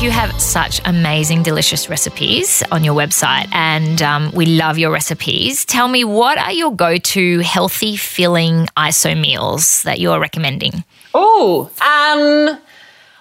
You 0.00 0.10
have 0.12 0.40
such 0.40 0.80
amazing, 0.84 1.42
delicious 1.42 1.88
recipes 1.88 2.62
on 2.70 2.84
your 2.84 2.94
website, 2.94 3.48
and 3.52 4.00
um, 4.00 4.30
we 4.32 4.46
love 4.46 4.78
your 4.78 4.92
recipes. 4.92 5.64
Tell 5.64 5.88
me, 5.88 6.04
what 6.04 6.38
are 6.38 6.52
your 6.52 6.72
go 6.72 6.98
to 6.98 7.40
healthy, 7.40 7.96
filling 7.96 8.66
ISO 8.76 9.20
meals 9.20 9.82
that 9.82 9.98
you're 9.98 10.20
recommending? 10.20 10.84
Oh, 11.14 11.68
um, 11.80 12.60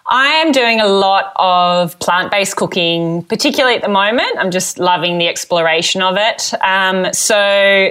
I 0.05 0.27
am 0.27 0.51
doing 0.51 0.79
a 0.79 0.87
lot 0.87 1.33
of 1.37 1.97
plant 1.99 2.29
based 2.29 2.55
cooking, 2.55 3.23
particularly 3.23 3.75
at 3.75 3.81
the 3.81 3.89
moment. 3.89 4.37
I'm 4.37 4.51
just 4.51 4.77
loving 4.77 5.17
the 5.17 5.27
exploration 5.27 6.03
of 6.03 6.15
it. 6.17 6.53
Um, 6.63 7.11
so, 7.11 7.89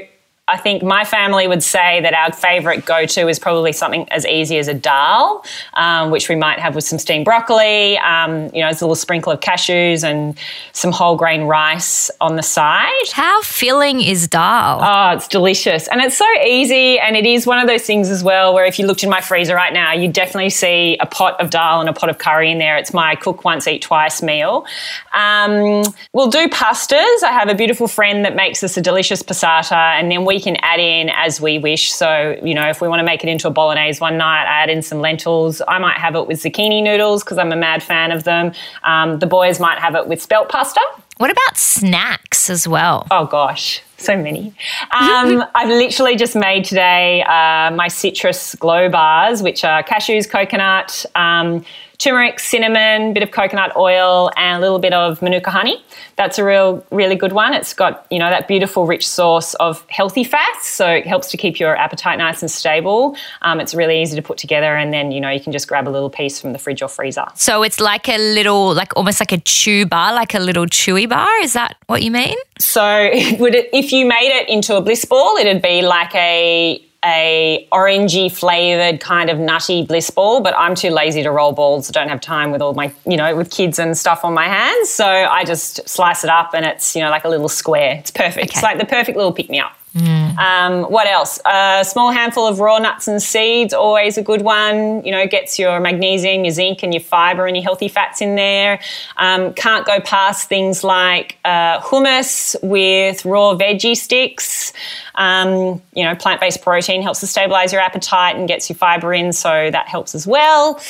I 0.49 0.57
think 0.57 0.85
my 0.85 1.05
family 1.05 1.49
would 1.49 1.65
say 1.65 2.01
that 2.03 2.15
our 2.15 2.33
favourite 2.33 2.85
go 2.85 3.05
to 3.05 3.27
is 3.27 3.37
probably 3.37 3.73
something 3.73 4.09
as 4.11 4.25
easy 4.25 4.59
as 4.59 4.69
a 4.69 4.75
dal, 4.75 5.45
um, 5.75 6.13
which 6.13 6.29
we 6.29 6.37
might 6.37 6.61
have 6.61 6.77
with 6.77 6.85
some 6.85 7.01
steamed 7.01 7.25
broccoli, 7.25 7.99
um, 7.99 8.45
you 8.55 8.61
know, 8.61 8.69
it's 8.69 8.81
a 8.81 8.85
little 8.85 8.95
sprinkle 8.95 9.33
of 9.33 9.41
cashews 9.41 10.05
and 10.05 10.39
some 10.73 10.93
whole 10.93 11.17
grain 11.17 11.43
rice 11.43 12.13
on 12.21 12.37
the 12.37 12.45
side. 12.45 12.93
How 13.13 13.43
filling 13.43 14.01
is 14.01 14.29
dal? 14.29 14.79
Oh, 14.81 15.17
it's 15.17 15.27
delicious. 15.27 15.89
And 15.89 16.01
it's 16.01 16.17
so 16.17 16.33
easy. 16.45 17.01
And 17.01 17.17
it 17.17 17.27
is 17.27 17.45
one 17.45 17.59
of 17.59 17.67
those 17.67 17.83
things 17.83 18.09
as 18.09 18.23
well 18.23 18.55
where 18.55 18.67
if 18.67 18.79
you 18.79 18.87
looked 18.87 19.03
in 19.03 19.11
my 19.11 19.21
freezer 19.21 19.57
right 19.57 19.73
now, 19.73 19.95
you 19.95 20.07
definitely 20.09 20.51
see 20.51 20.97
a 21.01 21.07
pot 21.07 21.41
of 21.41 21.51
dal 21.51 21.81
and 21.81 21.89
a 21.89 21.93
pot 21.93 22.09
of 22.09 22.19
curry 22.19 22.53
in 22.53 22.59
there. 22.59 22.77
It's 22.77 22.95
my 22.95 23.17
cook 23.17 23.45
once, 23.45 23.67
eat 23.67 23.83
twice 23.83 24.23
meal. 24.23 24.65
Um, 25.13 25.83
we'll 26.13 26.31
do 26.31 26.47
pastas. 26.47 27.25
I 27.25 27.33
have 27.33 27.49
a 27.49 27.55
beautiful 27.57 27.89
friend 27.89 28.25
that 28.25 28.37
makes 28.37 28.63
us 28.63 28.77
a 28.77 28.81
delicious 28.81 29.25
passata, 29.25 29.73
and 29.73 30.09
then 30.09 30.25
we 30.25 30.36
we 30.37 30.41
can 30.43 30.57
add 30.57 30.81
in 30.81 31.09
as 31.15 31.41
we 31.41 31.59
wish. 31.59 31.91
So, 31.91 32.39
you 32.43 32.53
know, 32.53 32.69
if 32.69 32.83
we 32.83 32.89
want 32.89 33.01
to 33.01 33.05
make 33.05 33.25
it 33.25 33.31
into 33.31 33.49
a 33.49 33.51
bolognese 33.51 34.01
one 34.01 34.19
night, 34.19 34.43
I 34.43 34.63
add 34.65 34.69
in 34.69 34.83
some 34.83 35.01
lentils. 35.01 35.63
I 35.67 35.79
might 35.79 35.97
have 35.97 36.15
it 36.15 36.27
with 36.27 36.43
zucchini 36.43 36.83
noodles 36.83 37.25
because 37.25 37.39
I'm 37.39 37.53
a 37.53 37.57
mad 37.57 37.83
fan 37.83 38.13
of 38.13 38.25
them. 38.25 38.53
Um, 38.85 39.19
the 39.19 39.27
boys 39.27 39.59
might 39.59 39.79
have 39.79 39.95
it 39.95 40.09
with 40.09 40.21
spelt 40.21 40.51
pasta. 40.51 40.83
What 41.17 41.31
about 41.31 41.57
snacks 41.57 42.51
as 42.51 42.69
well? 42.69 43.07
Oh 43.11 43.25
gosh, 43.25 43.81
so 43.99 44.17
many. 44.17 44.55
Um, 44.93 45.45
I've 45.55 45.69
literally 45.69 46.17
just 46.17 46.37
made 46.37 46.65
today 46.65 47.23
uh, 47.23 47.71
my 47.71 47.89
citrus 47.89 48.55
glow 48.55 48.89
bars, 48.89 49.43
which 49.43 49.65
are 49.65 49.83
cashews, 49.83 50.29
coconut, 50.29 51.05
um, 51.15 51.65
turmeric, 51.99 52.39
cinnamon, 52.41 53.13
bit 53.13 53.23
of 53.23 53.31
coconut 53.31 53.75
oil, 53.77 54.31
and 54.37 54.59
a 54.59 54.61
little 54.61 54.79
bit 54.79 54.93
of 54.93 55.23
manuka 55.23 55.51
honey. 55.51 55.83
That's 56.17 56.39
a 56.39 56.45
real, 56.45 56.85
really 56.91 57.15
good 57.15 57.33
one. 57.33 57.55
It's 57.55 57.75
got 57.75 58.07
you 58.11 58.19
know 58.19 58.31
that 58.31 58.49
beautiful, 58.49 58.87
rich 58.87 59.09
source 59.09 59.55
of 59.55 59.85
healthy 59.89 60.25
fats, 60.25 60.69
so 60.69 60.89
it 60.89 61.07
helps 61.07 61.31
to 61.31 61.37
keep 61.37 61.59
your 61.59 61.77
appetite 61.77 62.19
nice 62.19 62.43
and 62.43 62.51
stable. 62.51 63.17
Um, 63.43 63.61
it's 63.61 63.75
really 63.75 64.01
easy 64.01 64.17
to 64.17 64.23
put 64.23 64.39
together, 64.39 64.77
and 64.77 64.93
then 64.93 65.13
you 65.13 65.21
know 65.21 65.31
you 65.31 65.41
can 65.41 65.53
just 65.53 65.69
grab 65.69 65.89
a 65.89 65.91
little 65.91 66.11
piece 66.11 66.41
from 66.41 66.53
the 66.53 66.59
fridge 66.59 66.83
or 66.83 66.89
freezer. 66.89 67.27
So 67.35 67.63
it's 67.63 67.81
like 67.81 68.09
a 68.09 68.19
little, 68.19 68.75
like 68.75 68.95
almost 68.97 69.21
like 69.21 69.33
a 69.33 69.39
chew 69.39 69.87
bar, 69.87 70.13
like 70.13 70.35
a 70.35 70.41
little 70.41 70.67
chewy 70.67 71.09
bar. 71.09 71.29
Is 71.43 71.53
that 71.55 71.77
what 71.87 72.03
you 72.03 72.11
mean? 72.11 72.37
So 72.59 72.83
would 73.39 73.55
it, 73.55 73.71
if 73.73 73.86
you 73.93 74.07
made 74.07 74.31
it 74.31 74.49
into 74.49 74.77
a 74.77 74.81
bliss 74.81 75.05
ball, 75.05 75.37
it'd 75.37 75.63
be 75.63 75.83
like 75.83 76.15
a 76.15 76.83
a 77.05 77.69
orangey 77.73 78.33
flavored 78.33 79.01
kind 79.01 79.31
of 79.31 79.39
nutty 79.39 79.85
bliss 79.85 80.11
ball, 80.11 80.41
but 80.41 80.55
I'm 80.57 80.75
too 80.75 80.91
lazy 80.91 81.23
to 81.23 81.31
roll 81.31 81.53
balls. 81.53 81.89
I 81.89 81.93
don't 81.93 82.09
have 82.09 82.21
time 82.21 82.51
with 82.51 82.61
all 82.61 82.75
my, 82.75 82.93
you 83.07 83.17
know, 83.17 83.37
with 83.37 83.51
kids 83.51 83.79
and 83.79 83.97
stuff 83.97 84.25
on 84.25 84.35
my 84.35 84.49
hands. 84.49 84.91
So 84.91 85.07
I 85.07 85.45
just 85.45 85.89
slice 85.89 86.25
it 86.25 86.31
up 86.31 86.53
and 86.53 86.67
it's, 86.67 86.97
you 86.97 87.03
know, 87.03 87.11
like 87.11 87.25
a 87.25 87.29
little 87.29 87.49
square. 87.49 87.97
It's 87.99 88.11
perfect. 88.11 88.53
It's 88.53 88.63
like 88.63 88.79
the 88.79 88.87
perfect 88.87 89.17
little 89.17 89.33
pick 89.33 89.49
me 89.49 89.61
up. 89.61 89.73
Um, 89.97 90.85
what 90.85 91.07
else? 91.07 91.39
A 91.47 91.85
small 91.85 92.11
handful 92.11 92.47
of 92.47 92.61
raw 92.61 92.79
nuts 92.79 93.09
and 93.09 93.23
seeds, 93.23 93.73
always 93.73 94.19
a 94.19 94.23
good 94.23 94.43
one. 94.43 95.05
You 95.05 95.13
know, 95.13 95.27
gets 95.27 95.59
your 95.59 95.81
magnesium, 95.81 96.45
your 96.45 96.53
zinc, 96.53 96.83
and 96.83 96.93
your 96.93 97.03
fiber 97.03 97.47
and 97.47 97.57
your 97.57 97.65
healthy 97.65 97.89
fats 97.89 98.21
in 98.21 98.37
there. 98.37 98.81
Um, 99.17 99.55
can't 99.55 99.87
go 99.87 100.01
past 100.01 100.49
things 100.49 100.85
like 100.85 101.39
uh, 101.45 101.81
hummus 101.81 102.57
with 102.63 103.25
raw 103.25 103.55
veggie 103.55 103.97
sticks. 103.97 104.73
Um, 105.15 105.81
you 105.95 106.05
know, 106.05 106.15
plant 106.15 106.41
based 106.41 106.63
protein 106.63 107.03
helps 107.03 107.21
to 107.21 107.27
stabilize 107.27 107.73
your 107.73 107.81
appetite 107.81 108.37
and 108.37 108.47
gets 108.47 108.69
your 108.69 108.77
fiber 108.77 109.15
in, 109.15 109.33
so 109.33 109.71
that 109.71 109.89
helps 109.89 110.15
as 110.15 110.27
well. 110.27 110.81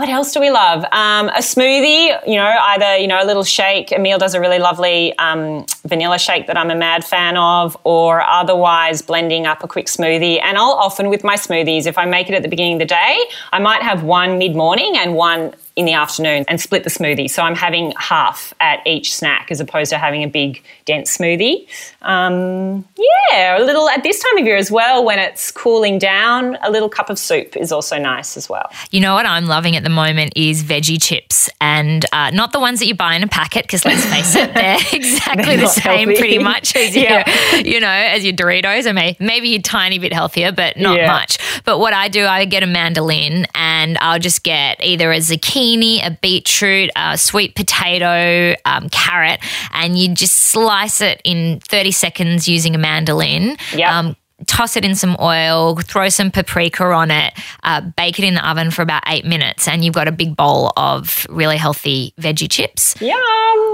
What 0.00 0.08
else 0.08 0.32
do 0.32 0.40
we 0.40 0.48
love? 0.48 0.82
Um, 0.92 1.28
a 1.28 1.42
smoothie, 1.42 2.26
you 2.26 2.36
know, 2.36 2.56
either, 2.58 2.96
you 2.96 3.06
know, 3.06 3.22
a 3.22 3.26
little 3.26 3.44
shake. 3.44 3.92
Emil 3.92 4.16
does 4.16 4.32
a 4.32 4.40
really 4.40 4.58
lovely 4.58 5.14
um, 5.18 5.66
vanilla 5.86 6.18
shake 6.18 6.46
that 6.46 6.56
I'm 6.56 6.70
a 6.70 6.74
mad 6.74 7.04
fan 7.04 7.36
of, 7.36 7.76
or 7.84 8.22
otherwise 8.22 9.02
blending 9.02 9.44
up 9.44 9.62
a 9.62 9.68
quick 9.68 9.88
smoothie. 9.88 10.40
And 10.42 10.56
I'll 10.56 10.70
often, 10.70 11.10
with 11.10 11.22
my 11.22 11.36
smoothies, 11.36 11.84
if 11.84 11.98
I 11.98 12.06
make 12.06 12.30
it 12.30 12.34
at 12.34 12.42
the 12.42 12.48
beginning 12.48 12.76
of 12.76 12.78
the 12.78 12.86
day, 12.86 13.20
I 13.52 13.58
might 13.58 13.82
have 13.82 14.02
one 14.02 14.38
mid 14.38 14.56
morning 14.56 14.96
and 14.96 15.16
one 15.16 15.52
in 15.76 15.86
the 15.86 15.92
afternoon 15.92 16.44
and 16.48 16.60
split 16.60 16.84
the 16.84 16.90
smoothie. 16.90 17.28
So 17.30 17.42
I'm 17.42 17.54
having 17.54 17.92
half 17.96 18.52
at 18.60 18.86
each 18.86 19.14
snack 19.14 19.50
as 19.50 19.60
opposed 19.60 19.90
to 19.90 19.98
having 19.98 20.22
a 20.22 20.28
big 20.28 20.62
dense 20.84 21.16
smoothie. 21.16 21.66
Um, 22.02 22.84
yeah, 23.30 23.58
a 23.58 23.64
little 23.64 23.88
at 23.88 24.02
this 24.02 24.22
time 24.22 24.38
of 24.38 24.44
year 24.44 24.56
as 24.56 24.70
well 24.70 25.04
when 25.04 25.18
it's 25.18 25.50
cooling 25.50 25.98
down, 25.98 26.58
a 26.62 26.70
little 26.70 26.88
cup 26.88 27.08
of 27.08 27.18
soup 27.18 27.56
is 27.56 27.70
also 27.70 27.98
nice 27.98 28.36
as 28.36 28.48
well. 28.48 28.70
You 28.90 29.00
know 29.00 29.14
what 29.14 29.26
I'm 29.26 29.46
loving 29.46 29.76
at 29.76 29.84
the 29.84 29.89
moment 29.90 30.32
is 30.36 30.62
veggie 30.64 31.00
chips 31.02 31.50
and 31.60 32.04
uh, 32.12 32.30
not 32.30 32.52
the 32.52 32.60
ones 32.60 32.78
that 32.80 32.86
you 32.86 32.94
buy 32.94 33.14
in 33.14 33.22
a 33.22 33.26
packet 33.28 33.64
because 33.64 33.84
let's 33.84 34.04
face 34.06 34.34
it, 34.36 34.54
they're 34.54 34.76
exactly 34.92 35.44
They're 35.44 35.56
the 35.58 35.66
same 35.68 36.08
healthy. 36.08 36.18
pretty 36.18 36.38
much 36.38 36.74
as 36.76 36.96
Yeah. 36.96 37.24
your, 37.54 37.66
you 37.66 37.80
know, 37.80 37.88
as 37.88 38.24
your 38.24 38.32
Doritos. 38.32 38.88
I 38.88 38.92
mean, 38.92 39.16
maybe 39.20 39.54
a 39.54 39.60
tiny 39.62 39.98
bit 39.98 40.12
healthier, 40.12 40.52
but 40.52 40.76
not 40.76 40.96
Yeah. 40.96 41.06
much. 41.06 41.38
But 41.64 41.78
what 41.78 41.92
I 41.92 42.08
do, 42.08 42.24
I 42.26 42.44
get 42.44 42.62
a 42.62 42.66
mandolin 42.66 43.46
and 43.54 43.98
I'll 44.00 44.18
just 44.18 44.42
get 44.42 44.82
either 44.82 45.12
a 45.12 45.18
zucchini, 45.18 46.04
a 46.06 46.10
beetroot, 46.22 46.90
a 46.96 47.18
sweet 47.18 47.54
potato, 47.54 48.54
um, 48.64 48.88
carrot, 48.90 49.40
and 49.72 49.98
you 49.98 50.14
just 50.14 50.36
slice 50.36 51.00
it 51.00 51.20
in 51.24 51.60
30 51.60 51.90
seconds 51.92 52.48
using 52.48 52.74
a 52.74 52.78
mandolin. 52.78 53.56
Yep. 53.74 54.16
Toss 54.60 54.76
it 54.76 54.84
in 54.84 54.94
some 54.94 55.16
oil, 55.20 55.74
throw 55.76 56.10
some 56.10 56.30
paprika 56.30 56.84
on 56.84 57.10
it, 57.10 57.32
uh, 57.64 57.80
bake 57.80 58.18
it 58.18 58.26
in 58.26 58.34
the 58.34 58.46
oven 58.46 58.70
for 58.70 58.82
about 58.82 59.02
eight 59.06 59.24
minutes, 59.24 59.66
and 59.66 59.82
you've 59.82 59.94
got 59.94 60.06
a 60.06 60.12
big 60.12 60.36
bowl 60.36 60.70
of 60.76 61.26
really 61.30 61.56
healthy 61.56 62.12
veggie 62.20 62.50
chips. 62.50 62.94
Yum. 63.00 63.16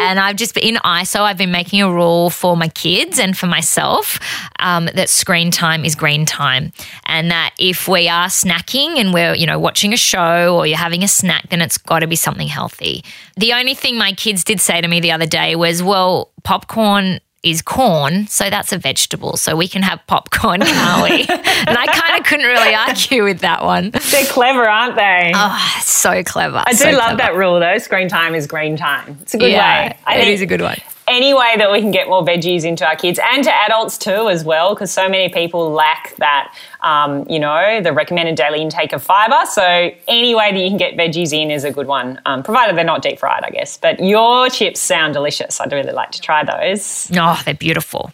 And 0.01 0.21
I've 0.21 0.37
just 0.37 0.55
been 0.55 0.63
in 0.63 0.77
ISO, 0.77 1.23
I've 1.23 1.39
been 1.39 1.51
making 1.51 1.83
a 1.83 1.93
rule 1.93 2.31
for 2.31 2.57
my 2.57 2.69
kids 2.69 3.19
and 3.19 3.37
for 3.37 3.49
myself 3.49 4.21
um, 4.61 4.89
that 4.95 5.09
screen 5.09 5.51
time 5.51 5.85
is 5.85 5.97
green 5.97 6.25
time. 6.25 6.73
And 7.05 7.33
that 7.33 7.53
if 7.59 7.89
we 7.89 8.09
are 8.09 8.29
snacking 8.29 8.99
and 8.99 9.13
we're, 9.13 9.35
you 9.35 9.47
know, 9.47 9.59
watching 9.59 9.93
a 9.93 9.97
show 9.97 10.57
or 10.57 10.69
you're 10.69 10.79
having 10.79 11.03
a 11.03 11.09
snack, 11.09 11.49
then 11.49 11.63
it's 11.63 11.79
got 11.79 12.01
to 12.01 12.07
be 12.07 12.15
something 12.15 12.47
healthy. 12.47 13.05
The 13.37 13.55
only 13.55 13.75
thing 13.75 13.99
my 13.99 14.13
kids 14.13 14.45
did 14.45 14.61
say 14.61 14.81
to 14.81 14.87
me 14.87 15.01
the 15.01 15.11
other 15.11 15.27
day 15.27 15.57
was, 15.57 15.83
well, 15.83 16.31
popcorn 16.45 17.19
is 17.43 17.63
corn, 17.63 18.27
so 18.27 18.51
that's 18.51 18.73
a 18.73 18.79
vegetable. 18.79 19.37
So 19.37 19.55
we 19.57 19.69
can 19.69 19.83
have 19.83 20.01
popcorn, 20.07 20.61
can't 20.65 21.03
we? 21.11 21.21
and 21.21 21.29
I 21.79 21.87
kind 21.87 22.19
of 22.21 22.27
couldn't 22.27 22.47
really 22.47 22.75
argue 22.75 23.23
with 23.25 23.41
that 23.41 23.63
one. 23.65 23.91
They're 23.91 24.25
clever, 24.27 24.69
aren't 24.69 24.97
they? 24.97 25.33
Oh, 25.35 25.77
so 25.83 26.23
clever. 26.25 26.63
I 26.67 26.73
do 26.73 26.91
love 26.93 27.19
that 27.19 27.35
rule 27.37 27.61
though. 27.61 27.79
Screen 27.79 28.09
time 28.09 28.35
is 28.35 28.47
green 28.47 28.77
time. 28.77 29.19
It's 29.23 29.35
a 29.35 29.39
good 29.39 29.51
Yeah, 29.53 29.89
way. 29.91 29.99
I 30.07 30.17
it 30.17 30.21
think 30.23 30.35
is 30.35 30.41
a 30.41 30.47
good 30.47 30.61
one. 30.63 30.79
Any 31.09 31.35
way 31.35 31.55
that 31.57 31.71
we 31.71 31.81
can 31.81 31.91
get 31.91 32.09
more 32.09 32.25
veggies 32.25 32.65
into 32.65 32.87
our 32.87 32.97
kids 32.97 33.19
and 33.33 33.45
to 33.45 33.55
adults 33.55 33.97
too 33.97 34.29
as 34.29 34.45
well 34.45 34.75
because 34.75 34.91
so 34.91 35.09
many 35.09 35.29
people 35.29 35.71
lack 35.71 36.17
that 36.17 36.55
um, 36.83 37.27
you 37.29 37.39
know 37.39 37.81
the 37.81 37.93
recommended 37.93 38.37
daily 38.37 38.61
intake 38.61 38.93
of 38.93 39.03
fiber. 39.03 39.41
So 39.51 39.91
any 40.09 40.35
way 40.35 40.53
that 40.53 40.59
you 40.59 40.69
can 40.69 40.79
get 40.79 40.97
veggies 40.97 41.33
in 41.33 41.51
is 41.51 41.65
a 41.65 41.71
good 41.71 41.87
one 41.87 42.21
um, 42.27 42.43
provided 42.43 42.77
they're 42.77 42.85
not 42.85 43.03
deep 43.03 43.19
fried 43.19 43.45
i 43.45 43.51
guess. 43.51 43.77
But 43.77 44.01
your 44.01 44.49
chips 44.49 44.81
sound 44.81 45.15
delicious. 45.15 45.61
I'd 45.61 45.73
really 45.73 45.93
like 45.93 46.11
to 46.13 46.21
try 46.21 46.45
those. 46.45 47.11
Oh, 47.15 47.41
they're 47.45 47.55
beautiful. 47.55 48.13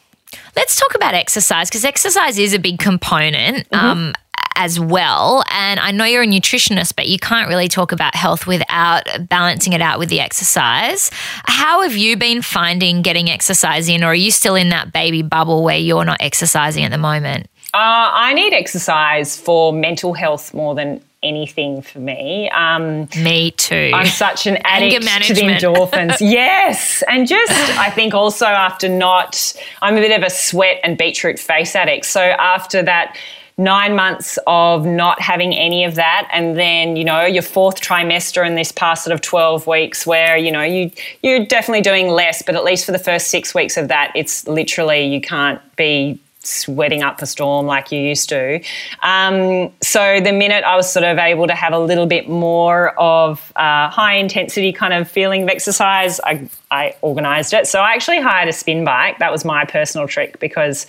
Let's 0.57 0.77
talk 0.79 0.95
about 0.95 1.15
exercise 1.15 1.69
because 1.69 1.85
exercise 1.85 2.39
is 2.39 2.53
a 2.53 2.59
big 2.59 2.79
component. 2.79 3.67
Um, 3.73 4.13
as 4.57 4.79
well. 4.79 5.45
And 5.51 5.81
I 5.81 5.91
know 5.91 6.05
you're 6.05 6.23
a 6.23 6.27
nutritionist, 6.27 6.97
but 6.97 7.09
you 7.09 7.19
can't 7.19 7.49
really 7.49 7.69
talk 7.69 7.93
about 7.93 8.15
health 8.15 8.47
without 8.47 9.07
balancing 9.29 9.73
it 9.73 9.81
out 9.81 9.99
with 9.99 10.09
the 10.09 10.21
exercise. 10.21 11.11
How 11.45 11.83
have 11.83 11.97
you 11.97 12.17
been 12.17 12.43
finding 12.43 13.03
getting 13.03 13.31
exercise 13.31 13.89
in, 13.89 14.03
or 14.05 14.09
are 14.09 14.15
you 14.15 14.31
still 14.31 14.55
in 14.55 14.71
that 14.71 14.93
baby 14.93 15.23
bubble 15.23 15.63
where 15.63 15.79
you're 15.79 16.05
not 16.05 16.19
exercising 16.21 16.85
at 16.85 16.91
the 16.91 16.99
moment? 16.99 17.49
uh, 17.75 18.11
i 18.13 18.33
need 18.35 18.53
exercise 18.53 19.39
for 19.39 19.73
mental 19.73 20.13
health 20.13 20.53
more 20.53 20.75
than 20.75 21.03
anything 21.23 21.81
for 21.81 22.01
me 22.01 22.51
um, 22.51 23.09
Me 23.17 23.53
too. 23.53 23.93
I'm 23.95 24.07
such 24.07 24.47
an 24.49 24.59
addict 24.65 25.03
to 25.27 25.35
the 25.35 25.43
endorphins. 25.43 26.17
yes. 26.21 27.05
And 27.09 27.29
just, 27.29 27.53
I 27.79 27.91
think 27.91 28.13
also 28.13 28.47
after 28.47 28.89
not, 28.89 29.55
I'm 29.83 29.97
a 29.97 30.01
bit 30.01 30.11
of 30.11 30.27
a 30.27 30.31
sweat 30.31 30.81
and 30.83 30.99
beetroot 30.99 31.39
face 31.39 31.77
addict. 31.77 32.07
So 32.07 32.21
after 32.21 32.83
that, 32.83 33.17
Nine 33.59 33.95
months 33.95 34.39
of 34.47 34.87
not 34.87 35.21
having 35.21 35.55
any 35.55 35.85
of 35.85 35.95
that, 35.97 36.29
and 36.33 36.59
then 36.59 36.97
you 36.97 37.05
know 37.05 37.27
your 37.27 37.43
fourth 37.43 37.81
trimester 37.81 38.47
in 38.47 38.55
this 38.55 38.73
past 38.73 39.05
sort 39.05 39.13
of 39.13 39.21
twelve 39.21 39.67
weeks, 39.67 40.07
where 40.07 40.37
you 40.37 40.51
know 40.51 40.63
you 40.63 40.91
you're 41.23 41.45
definitely 41.45 41.83
doing 41.83 42.09
less, 42.09 42.43
but 42.43 42.55
at 42.55 42.65
least 42.65 42.87
for 42.87 42.93
the 42.93 42.99
first 42.99 43.29
six 43.29 43.55
weeks 43.55 43.77
of 43.77 43.89
that, 43.89 44.11
it's 44.15 44.49
literally 44.49 45.05
you 45.05 45.21
can't 45.21 45.61
be 45.77 46.19
sweating 46.45 47.03
up 47.03 47.19
the 47.19 47.27
storm 47.27 47.67
like 47.67 47.93
you 47.93 48.01
used 48.01 48.29
to. 48.29 48.61
Um, 49.03 49.73
so 49.81 50.21
the 50.21 50.33
minute 50.33 50.65
I 50.65 50.77
was 50.77 50.93
sort 50.93 51.05
of 51.05 51.19
able 51.19 51.47
to 51.47 51.55
have 51.55 51.73
a 51.73 51.79
little 51.79 52.07
bit 52.07 52.29
more 52.29 52.99
of 52.99 53.53
uh, 53.57 53.89
high 53.89 54.15
intensity 54.15 54.73
kind 54.73 54.93
of 54.95 55.11
feeling 55.11 55.45
of 55.45 55.49
exercise, 55.49 56.21
I, 56.21 56.49
I 56.71 56.95
organised 57.03 57.53
it. 57.53 57.67
So 57.67 57.81
I 57.81 57.93
actually 57.93 58.21
hired 58.21 58.49
a 58.49 58.53
spin 58.53 58.85
bike. 58.85 59.19
That 59.19 59.33
was 59.33 59.45
my 59.45 59.65
personal 59.65 60.09
trick 60.09 60.39
because 60.41 60.87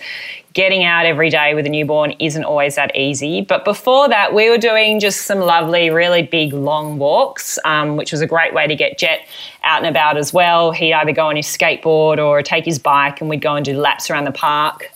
getting 0.54 0.84
out 0.84 1.04
every 1.04 1.28
day 1.30 1.52
with 1.54 1.66
a 1.66 1.68
newborn 1.68 2.12
isn't 2.20 2.44
always 2.44 2.76
that 2.76 2.94
easy. 2.96 3.40
But 3.40 3.64
before 3.64 4.08
that, 4.08 4.32
we 4.32 4.48
were 4.48 4.56
doing 4.56 5.00
just 5.00 5.22
some 5.22 5.40
lovely, 5.40 5.90
really 5.90 6.22
big, 6.22 6.52
long 6.52 6.96
walks, 6.96 7.58
um, 7.64 7.96
which 7.96 8.12
was 8.12 8.20
a 8.20 8.26
great 8.26 8.54
way 8.54 8.66
to 8.68 8.76
get 8.76 8.96
Jet 8.96 9.26
out 9.64 9.78
and 9.78 9.88
about 9.88 10.16
as 10.16 10.32
well. 10.32 10.70
He'd 10.70 10.92
either 10.92 11.12
go 11.12 11.26
on 11.26 11.36
his 11.36 11.46
skateboard 11.46 12.18
or 12.18 12.40
take 12.40 12.64
his 12.64 12.78
bike, 12.78 13.20
and 13.20 13.28
we'd 13.28 13.42
go 13.42 13.56
and 13.56 13.64
do 13.64 13.76
laps 13.76 14.08
around 14.08 14.24
the 14.24 14.32
park. 14.32 14.90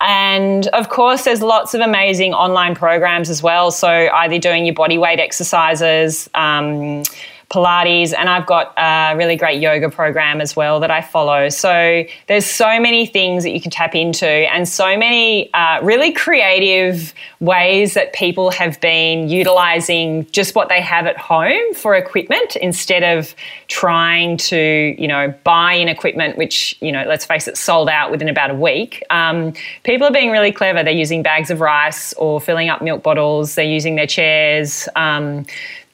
And 0.00 0.66
of 0.68 0.88
course, 0.88 1.24
there's 1.24 1.42
lots 1.42 1.74
of 1.74 1.80
amazing 1.80 2.32
online 2.32 2.74
programs 2.74 3.28
as 3.28 3.42
well. 3.42 3.70
So 3.70 3.88
either 3.88 4.38
doing 4.38 4.64
your 4.64 4.74
body 4.74 4.96
weight 4.96 5.20
exercises, 5.20 6.30
um, 6.34 7.02
Pilates, 7.50 8.14
and 8.16 8.28
I've 8.28 8.46
got 8.46 8.72
a 8.76 9.16
really 9.16 9.34
great 9.34 9.60
yoga 9.60 9.90
program 9.90 10.40
as 10.40 10.54
well 10.54 10.78
that 10.80 10.90
I 10.90 11.02
follow. 11.02 11.48
So 11.48 12.04
there's 12.28 12.46
so 12.46 12.78
many 12.80 13.06
things 13.06 13.42
that 13.42 13.50
you 13.50 13.60
can 13.60 13.72
tap 13.72 13.94
into, 13.94 14.28
and 14.28 14.68
so 14.68 14.96
many 14.96 15.52
uh, 15.52 15.80
really 15.82 16.12
creative 16.12 17.12
ways 17.40 17.94
that 17.94 18.12
people 18.12 18.50
have 18.52 18.80
been 18.80 19.28
utilizing 19.28 20.30
just 20.30 20.54
what 20.54 20.68
they 20.68 20.80
have 20.80 21.06
at 21.06 21.16
home 21.16 21.74
for 21.74 21.96
equipment 21.96 22.54
instead 22.56 23.02
of 23.02 23.34
trying 23.66 24.36
to, 24.36 24.94
you 24.96 25.08
know, 25.08 25.34
buy 25.42 25.72
in 25.72 25.88
equipment, 25.88 26.38
which, 26.38 26.76
you 26.80 26.92
know, 26.92 27.04
let's 27.08 27.24
face 27.24 27.48
it, 27.48 27.56
sold 27.56 27.88
out 27.88 28.10
within 28.10 28.28
about 28.28 28.50
a 28.50 28.54
week. 28.54 29.02
Um, 29.10 29.54
people 29.82 30.06
are 30.06 30.12
being 30.12 30.30
really 30.30 30.52
clever. 30.52 30.84
They're 30.84 30.92
using 30.92 31.22
bags 31.22 31.50
of 31.50 31.60
rice 31.60 32.12
or 32.14 32.40
filling 32.40 32.68
up 32.68 32.80
milk 32.80 33.02
bottles. 33.02 33.56
They're 33.56 33.64
using 33.64 33.96
their 33.96 34.06
chairs. 34.06 34.88
Um, 34.94 35.46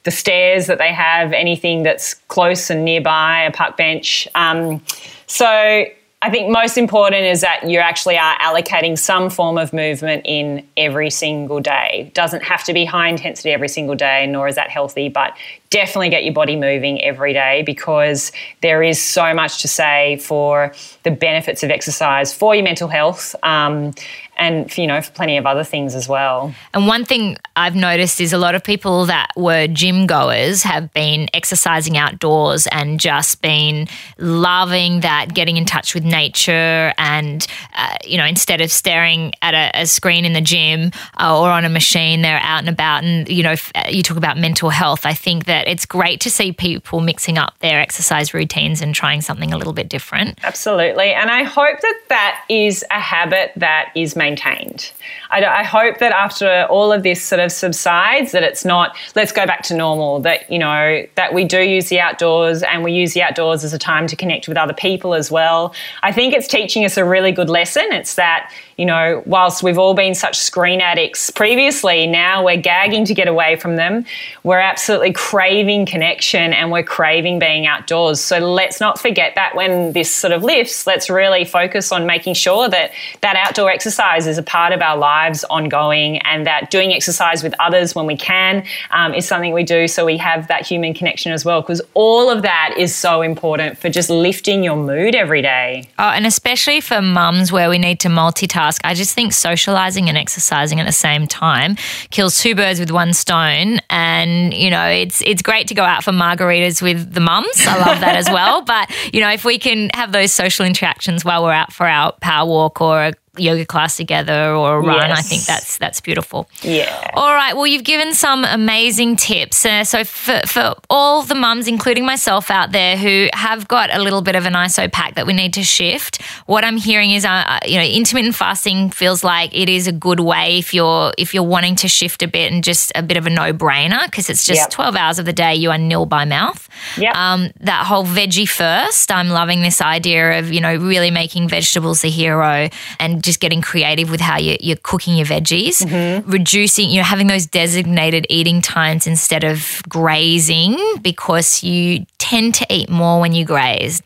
the 0.06 0.10
stairs 0.12 0.68
that 0.68 0.78
they 0.78 0.92
have, 0.92 1.32
anything 1.32 1.82
that's 1.82 2.14
close 2.28 2.70
and 2.70 2.84
nearby, 2.84 3.42
a 3.42 3.50
park 3.50 3.76
bench. 3.76 4.28
Um, 4.36 4.80
so 5.26 5.84
I 6.22 6.30
think 6.30 6.48
most 6.48 6.78
important 6.78 7.24
is 7.24 7.40
that 7.40 7.68
you 7.68 7.80
actually 7.80 8.16
are 8.16 8.38
allocating 8.38 8.96
some 8.96 9.28
form 9.30 9.58
of 9.58 9.72
movement 9.72 10.22
in 10.24 10.66
every 10.76 11.10
single 11.10 11.60
day. 11.60 12.10
Doesn't 12.14 12.44
have 12.44 12.62
to 12.64 12.72
be 12.72 12.84
high 12.84 13.08
intensity 13.08 13.50
every 13.50 13.68
single 13.68 13.96
day, 13.96 14.26
nor 14.26 14.46
is 14.48 14.54
that 14.54 14.70
healthy, 14.70 15.08
but 15.08 15.36
definitely 15.70 16.08
get 16.08 16.24
your 16.24 16.32
body 16.32 16.54
moving 16.54 17.02
every 17.02 17.32
day 17.32 17.64
because 17.66 18.30
there 18.62 18.82
is 18.82 19.02
so 19.02 19.34
much 19.34 19.60
to 19.62 19.68
say 19.68 20.16
for 20.18 20.72
the 21.02 21.10
benefits 21.10 21.62
of 21.64 21.70
exercise 21.70 22.32
for 22.32 22.54
your 22.54 22.64
mental 22.64 22.88
health. 22.88 23.34
Um, 23.42 23.92
and 24.36 24.76
you 24.76 24.86
know 24.86 25.00
for 25.00 25.12
plenty 25.12 25.36
of 25.36 25.46
other 25.46 25.64
things 25.64 25.94
as 25.94 26.08
well. 26.08 26.54
And 26.74 26.86
one 26.86 27.04
thing 27.04 27.36
I've 27.56 27.74
noticed 27.74 28.20
is 28.20 28.32
a 28.32 28.38
lot 28.38 28.54
of 28.54 28.62
people 28.62 29.06
that 29.06 29.30
were 29.36 29.66
gym 29.66 30.06
goers 30.06 30.62
have 30.62 30.92
been 30.92 31.28
exercising 31.34 31.96
outdoors 31.96 32.66
and 32.68 33.00
just 33.00 33.42
been 33.42 33.88
loving 34.18 35.00
that, 35.00 35.34
getting 35.34 35.56
in 35.56 35.64
touch 35.64 35.94
with 35.94 36.04
nature, 36.04 36.92
and 36.98 37.46
uh, 37.74 37.96
you 38.04 38.18
know 38.18 38.26
instead 38.26 38.60
of 38.60 38.70
staring 38.70 39.32
at 39.42 39.54
a, 39.54 39.82
a 39.82 39.86
screen 39.86 40.24
in 40.24 40.32
the 40.32 40.40
gym 40.40 40.90
uh, 41.20 41.40
or 41.40 41.50
on 41.50 41.64
a 41.64 41.68
machine, 41.68 42.22
they're 42.22 42.40
out 42.42 42.60
and 42.60 42.68
about. 42.68 43.04
And 43.04 43.28
you 43.28 43.42
know, 43.42 43.52
if, 43.52 43.72
you 43.88 44.02
talk 44.02 44.16
about 44.16 44.38
mental 44.38 44.70
health. 44.70 45.06
I 45.06 45.14
think 45.14 45.46
that 45.46 45.68
it's 45.68 45.86
great 45.86 46.20
to 46.20 46.30
see 46.30 46.52
people 46.52 47.00
mixing 47.00 47.38
up 47.38 47.58
their 47.60 47.80
exercise 47.80 48.34
routines 48.34 48.80
and 48.80 48.94
trying 48.94 49.20
something 49.20 49.52
a 49.52 49.58
little 49.58 49.72
bit 49.72 49.88
different. 49.88 50.38
Absolutely, 50.42 51.12
and 51.12 51.30
I 51.30 51.42
hope 51.42 51.80
that 51.80 52.00
that 52.08 52.44
is 52.48 52.84
a 52.90 53.00
habit 53.00 53.52
that 53.56 53.92
is 53.94 54.16
maintained. 54.26 54.92
I, 55.30 55.44
I, 55.44 55.62
hope 55.62 55.98
that 55.98 56.12
after 56.12 56.66
all 56.68 56.92
of 56.92 57.02
this 57.02 57.22
sort 57.22 57.40
of 57.40 57.52
subsides, 57.52 58.32
that 58.32 58.42
it's 58.42 58.64
not 58.64 58.96
let's 59.14 59.32
go 59.32 59.46
back 59.46 59.62
to 59.64 59.74
normal. 59.76 60.20
That 60.20 60.50
you 60.50 60.58
know 60.58 61.04
that 61.14 61.32
we 61.32 61.44
do 61.44 61.60
use 61.60 61.88
the 61.88 62.00
outdoors 62.00 62.62
and 62.62 62.82
we 62.82 62.92
use 62.92 63.14
the 63.14 63.22
outdoors 63.22 63.64
as 63.64 63.72
a 63.72 63.78
time 63.78 64.06
to 64.08 64.16
connect 64.16 64.48
with 64.48 64.56
other 64.56 64.74
people 64.74 65.14
as 65.14 65.30
well. 65.30 65.74
I 66.02 66.12
think 66.12 66.34
it's 66.34 66.48
teaching 66.48 66.84
us 66.84 66.96
a 66.96 67.04
really 67.04 67.32
good 67.32 67.50
lesson. 67.50 67.86
It's 67.90 68.14
that 68.14 68.52
you 68.76 68.84
know, 68.84 69.22
whilst 69.24 69.62
we've 69.62 69.78
all 69.78 69.94
been 69.94 70.14
such 70.14 70.36
screen 70.36 70.82
addicts 70.82 71.30
previously, 71.30 72.06
now 72.06 72.44
we're 72.44 72.60
gagging 72.60 73.06
to 73.06 73.14
get 73.14 73.26
away 73.26 73.56
from 73.56 73.76
them. 73.76 74.04
We're 74.42 74.58
absolutely 74.58 75.14
craving 75.14 75.86
connection 75.86 76.52
and 76.52 76.70
we're 76.70 76.82
craving 76.82 77.38
being 77.38 77.66
outdoors. 77.66 78.20
So 78.20 78.38
let's 78.38 78.78
not 78.78 78.98
forget 78.98 79.34
that 79.34 79.54
when 79.54 79.92
this 79.92 80.14
sort 80.14 80.34
of 80.34 80.44
lifts, 80.44 80.86
let's 80.86 81.08
really 81.08 81.46
focus 81.46 81.90
on 81.90 82.04
making 82.04 82.34
sure 82.34 82.68
that 82.68 82.92
that 83.22 83.36
outdoor 83.36 83.70
exercise 83.70 84.26
is 84.26 84.36
a 84.36 84.42
part 84.42 84.74
of 84.74 84.82
our 84.82 84.98
lives 84.98 85.42
ongoing 85.44 86.18
and 86.18 86.46
that 86.46 86.70
doing 86.70 86.92
exercise 86.92 87.42
with 87.42 87.54
others 87.58 87.94
when 87.94 88.04
we 88.04 88.16
can 88.16 88.62
um, 88.90 89.14
is 89.14 89.26
something 89.26 89.54
we 89.54 89.64
do 89.64 89.88
so 89.88 90.04
we 90.04 90.18
have 90.18 90.48
that 90.48 90.66
human 90.66 90.92
connection 90.92 91.32
as 91.32 91.46
well 91.46 91.62
because 91.62 91.80
all 91.94 92.28
of 92.28 92.42
that 92.42 92.74
is 92.76 92.94
so 92.94 93.22
important 93.22 93.78
for 93.78 93.88
just 93.88 94.10
lifting 94.10 94.62
your 94.62 94.76
mood 94.76 95.14
every 95.14 95.40
day. 95.40 95.88
Oh, 95.98 96.10
and 96.10 96.26
especially 96.26 96.82
for 96.82 97.00
mums 97.00 97.50
where 97.50 97.70
we 97.70 97.78
need 97.78 98.00
to 98.00 98.08
multitask 98.08 98.65
task. 98.66 98.80
I 98.84 98.94
just 98.94 99.14
think 99.14 99.32
socializing 99.32 100.08
and 100.08 100.18
exercising 100.18 100.80
at 100.80 100.86
the 100.86 100.92
same 100.92 101.26
time 101.26 101.76
kills 102.10 102.38
two 102.38 102.54
birds 102.54 102.80
with 102.80 102.90
one 102.90 103.12
stone. 103.12 103.80
And, 103.90 104.52
you 104.52 104.70
know, 104.70 104.86
it's 104.86 105.22
it's 105.22 105.42
great 105.42 105.68
to 105.68 105.74
go 105.74 105.84
out 105.84 106.04
for 106.04 106.12
margaritas 106.12 106.82
with 106.82 107.12
the 107.12 107.20
mums. 107.20 107.66
I 107.66 107.78
love 107.78 108.00
that 108.00 108.16
as 108.16 108.28
well. 108.30 108.64
But, 108.76 108.90
you 109.12 109.20
know, 109.20 109.30
if 109.30 109.44
we 109.44 109.58
can 109.58 109.90
have 109.94 110.10
those 110.12 110.32
social 110.32 110.66
interactions 110.66 111.24
while 111.24 111.44
we're 111.44 111.52
out 111.52 111.72
for 111.72 111.86
our 111.86 112.12
power 112.20 112.46
walk 112.46 112.80
or 112.80 113.04
a 113.04 113.12
yoga 113.38 113.64
class 113.64 113.96
together 113.96 114.54
or 114.54 114.76
a 114.76 114.80
run. 114.80 115.08
Yes. 115.10 115.18
I 115.18 115.22
think 115.22 115.44
that's 115.44 115.78
that's 115.78 116.00
beautiful. 116.00 116.48
Yeah. 116.62 117.10
All 117.14 117.34
right. 117.34 117.54
Well, 117.54 117.66
you've 117.66 117.84
given 117.84 118.14
some 118.14 118.44
amazing 118.44 119.16
tips. 119.16 119.64
Uh, 119.64 119.84
so 119.84 120.04
for 120.04 120.40
for 120.46 120.74
all 120.90 121.22
the 121.22 121.34
mums, 121.34 121.68
including 121.68 122.04
myself 122.04 122.50
out 122.50 122.72
there, 122.72 122.96
who 122.96 123.28
have 123.32 123.68
got 123.68 123.94
a 123.94 124.00
little 124.00 124.22
bit 124.22 124.36
of 124.36 124.46
an 124.46 124.54
ISO 124.54 124.90
pack 124.90 125.14
that 125.14 125.26
we 125.26 125.32
need 125.32 125.54
to 125.54 125.62
shift, 125.62 126.22
what 126.46 126.64
I'm 126.64 126.76
hearing 126.76 127.12
is, 127.12 127.24
uh, 127.24 127.44
uh, 127.46 127.60
you 127.66 127.76
know, 127.76 127.84
intermittent 127.84 128.34
fasting 128.34 128.90
feels 128.90 129.22
like 129.24 129.56
it 129.56 129.68
is 129.68 129.86
a 129.86 129.92
good 129.92 130.20
way 130.20 130.58
if 130.58 130.74
you're 130.74 131.12
if 131.18 131.34
you're 131.34 131.42
wanting 131.42 131.76
to 131.76 131.88
shift 131.88 132.22
a 132.22 132.28
bit 132.28 132.52
and 132.52 132.64
just 132.64 132.92
a 132.94 133.02
bit 133.02 133.16
of 133.16 133.26
a 133.26 133.30
no 133.30 133.52
brainer 133.52 134.04
because 134.06 134.30
it's 134.30 134.44
just 134.46 134.60
yep. 134.60 134.70
12 134.70 134.96
hours 134.96 135.18
of 135.18 135.24
the 135.24 135.32
day 135.32 135.54
you 135.54 135.70
are 135.70 135.78
nil 135.78 136.06
by 136.06 136.24
mouth. 136.24 136.68
Yeah. 136.96 137.12
Um, 137.14 137.50
that 137.60 137.86
whole 137.86 138.04
veggie 138.04 138.48
first. 138.48 139.10
I'm 139.10 139.28
loving 139.28 139.62
this 139.62 139.80
idea 139.80 140.38
of 140.38 140.52
you 140.52 140.60
know 140.60 140.74
really 140.76 141.10
making 141.10 141.48
vegetables 141.48 142.02
the 142.02 142.10
hero 142.10 142.68
and 142.98 143.22
just 143.26 143.40
getting 143.40 143.60
creative 143.60 144.10
with 144.10 144.20
how 144.20 144.38
you're, 144.38 144.56
you're 144.60 144.78
cooking 144.82 145.16
your 145.16 145.26
veggies, 145.26 145.82
mm-hmm. 145.82 146.30
reducing, 146.30 146.88
you 146.88 146.98
know, 146.98 147.04
having 147.04 147.26
those 147.26 147.44
designated 147.44 148.26
eating 148.30 148.62
times 148.62 149.06
instead 149.06 149.44
of 149.44 149.82
grazing 149.88 150.78
because 151.02 151.62
you 151.62 152.06
tend 152.16 152.54
to 152.54 152.66
eat 152.70 152.88
more 152.88 153.20
when 153.20 153.32
you 153.32 153.44
graze. 153.44 154.00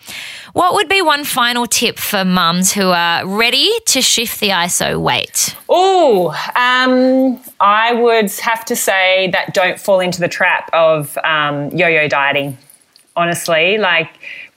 What 0.52 0.74
would 0.74 0.88
be 0.88 1.00
one 1.00 1.24
final 1.24 1.66
tip 1.66 1.98
for 1.98 2.24
mums 2.24 2.72
who 2.72 2.88
are 2.88 3.24
ready 3.24 3.70
to 3.86 4.02
shift 4.02 4.40
the 4.40 4.48
ISO 4.48 5.00
weight? 5.00 5.54
Oh, 5.68 6.30
um, 6.56 7.40
I 7.60 7.92
would 7.92 8.32
have 8.40 8.64
to 8.64 8.74
say 8.74 9.30
that 9.32 9.54
don't 9.54 9.78
fall 9.78 10.00
into 10.00 10.20
the 10.20 10.28
trap 10.28 10.68
of 10.72 11.16
um, 11.18 11.70
yo 11.70 11.86
yo 11.86 12.08
dieting 12.08 12.58
honestly. 13.16 13.78
Like 13.78 14.10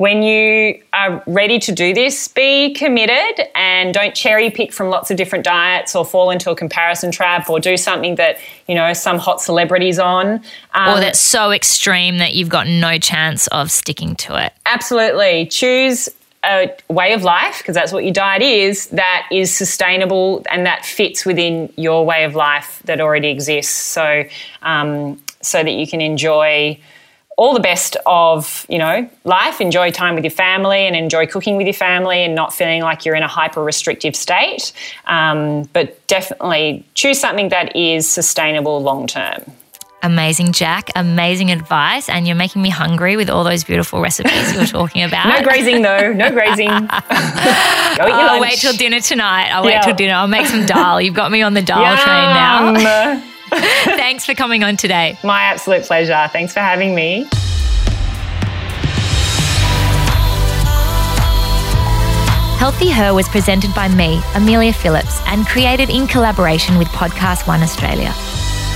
when 0.04 0.22
you 0.22 0.78
are 0.92 1.24
ready 1.28 1.58
to 1.58 1.72
do 1.72 1.94
this, 1.94 2.28
be 2.28 2.74
committed 2.74 3.48
and 3.56 3.94
don't 3.94 4.14
cherry 4.14 4.50
pick 4.50 4.74
from 4.74 4.90
lots 4.90 5.10
of 5.10 5.16
different 5.16 5.46
diets 5.46 5.96
or 5.96 6.04
fall 6.04 6.30
into 6.30 6.52
a 6.52 6.56
comparison 6.58 7.10
trap 7.10 7.50
or 7.50 7.58
do 7.58 7.78
something 7.78 8.16
that, 8.16 8.38
you 8.68 8.76
know, 8.76 8.92
some 8.92 9.18
hot 9.18 9.40
celebrities 9.40 10.00
on. 10.00 10.42
Um, 10.74 10.98
or 10.98 11.00
that's 11.00 11.22
so 11.22 11.52
extreme 11.52 12.18
that 12.18 12.34
you've 12.34 12.50
got 12.50 12.68
no 12.68 12.98
chance 12.98 13.48
of 13.48 13.72
sticking 13.72 14.14
to 14.16 14.46
it. 14.46 14.52
Absolutely. 14.66 15.46
Choose 15.46 16.10
a 16.44 16.70
way 16.90 17.14
of 17.14 17.24
life, 17.24 17.60
because 17.60 17.74
that's 17.74 17.94
what 17.94 18.04
your 18.04 18.12
diet 18.12 18.42
is, 18.42 18.88
that 18.88 19.26
is 19.32 19.56
sustainable 19.56 20.46
and 20.52 20.66
that 20.66 20.86
fits 20.86 21.26
within 21.26 21.72
your 21.78 22.06
way 22.06 22.26
of 22.26 22.36
life 22.36 22.82
that 22.84 23.00
already 23.00 23.30
exists. 23.30 23.74
So, 23.74 24.26
um, 24.64 25.18
so 25.40 25.64
that 25.64 25.72
you 25.72 25.88
can 25.88 26.02
enjoy 26.02 26.78
all 27.38 27.54
the 27.54 27.60
best 27.60 27.98
of 28.06 28.66
you 28.70 28.78
know 28.78 29.10
life 29.24 29.60
enjoy 29.60 29.92
time 29.92 30.16
with 30.16 30.24
your 30.24 30.32
family 30.32 30.86
and 30.86 30.96
enjoy 30.96 31.26
cooking 31.26 31.58
with 31.58 31.66
your 31.66 31.74
family 31.74 32.24
and 32.24 32.36
not 32.36 32.54
feeling 32.54 32.82
like 32.82 33.06
you're 33.06 33.16
in 33.16 33.24
a 33.24 33.28
hyper 33.28 33.64
restrictive 33.64 34.16
state 34.16 34.72
um, 35.06 35.64
but 35.74 36.06
definitely 36.08 36.86
choose 36.94 37.20
something 37.20 37.50
that 37.50 37.76
is 37.76 38.08
sustainable 38.08 38.82
long 38.82 39.08
term 39.08 39.44
Amazing, 40.04 40.52
Jack. 40.52 40.90
Amazing 40.98 41.50
advice. 41.50 42.10
And 42.10 42.28
you're 42.28 42.36
making 42.36 42.62
me 42.62 42.70
hungry 42.70 43.16
with 43.16 43.30
all 43.30 43.46
those 43.46 43.64
beautiful 43.64 44.02
recipes 44.02 44.54
you're 44.54 44.66
talking 44.66 45.02
about. 45.02 45.30
no 45.30 45.42
grazing, 45.42 45.82
though. 45.82 46.12
No 46.12 46.30
grazing. 46.30 46.68
I'll 46.70 48.42
wait 48.42 48.60
till 48.60 48.74
dinner 48.74 49.00
tonight. 49.00 49.50
I'll 49.50 49.64
yeah. 49.64 49.78
wait 49.78 49.84
till 49.84 49.96
dinner. 49.96 50.16
I'll 50.16 50.28
make 50.28 50.48
some 50.48 50.66
dal. 50.66 51.00
You've 51.00 51.16
got 51.16 51.32
me 51.32 51.42
on 51.42 51.54
the 51.54 51.62
dal 51.62 51.82
Yum. 51.82 51.98
train 51.98 52.84
now. 52.84 53.30
Thanks 53.86 54.26
for 54.26 54.34
coming 54.34 54.64
on 54.64 54.78
today. 54.78 55.18
My 55.24 55.44
absolute 55.44 55.84
pleasure. 55.84 56.30
Thanks 56.32 56.54
for 56.54 56.60
having 56.60 56.96
me. 56.96 57.28
Healthy 62.58 62.90
Her 62.92 63.14
was 63.14 63.28
presented 63.28 63.74
by 63.76 63.90
me, 63.90 64.22
Amelia 64.36 64.72
Phillips, 64.72 65.20
and 65.28 65.46
created 65.46 65.90
in 65.90 66.08
collaboration 66.08 66.78
with 66.78 66.88
Podcast 66.90 67.46
One 67.46 67.62
Australia. 67.62 68.14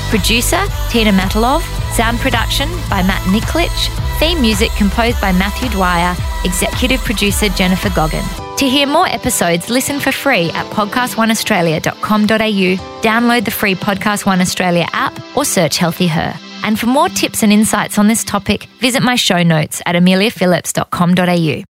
Producer 0.10 0.62
Tina 0.90 1.12
Matalov, 1.12 1.62
sound 1.94 2.20
production 2.20 2.70
by 2.90 3.02
Matt 3.02 3.22
Niklich, 3.24 3.90
theme 4.20 4.42
music 4.42 4.72
composed 4.72 5.22
by 5.22 5.32
Matthew 5.32 5.70
Dwyer, 5.70 6.16
executive 6.44 7.00
producer 7.02 7.50
Jennifer 7.50 7.90
Goggin. 7.90 8.24
To 8.58 8.68
hear 8.68 8.88
more 8.88 9.08
episodes, 9.08 9.70
listen 9.70 10.00
for 10.00 10.12
free 10.12 10.50
at 10.52 10.66
podcastoneaustralia.com.au, 10.74 13.02
download 13.02 13.46
the 13.46 13.52
free 13.52 13.76
Podcast 13.76 14.26
One 14.26 14.42
Australia 14.42 14.88
app, 14.94 15.14
or 15.38 15.46
search 15.46 15.78
Healthy 15.78 16.08
Her. 16.08 16.34
And 16.64 16.80
for 16.80 16.88
more 16.88 17.10
tips 17.10 17.44
and 17.44 17.54
insights 17.54 18.00
on 18.00 18.08
this 18.08 18.24
topic, 18.24 18.64
visit 18.80 19.04
my 19.04 19.16
show 19.16 19.44
notes 19.44 19.82
at 19.86 19.96
ameliaphillips.com.au. 19.96 21.68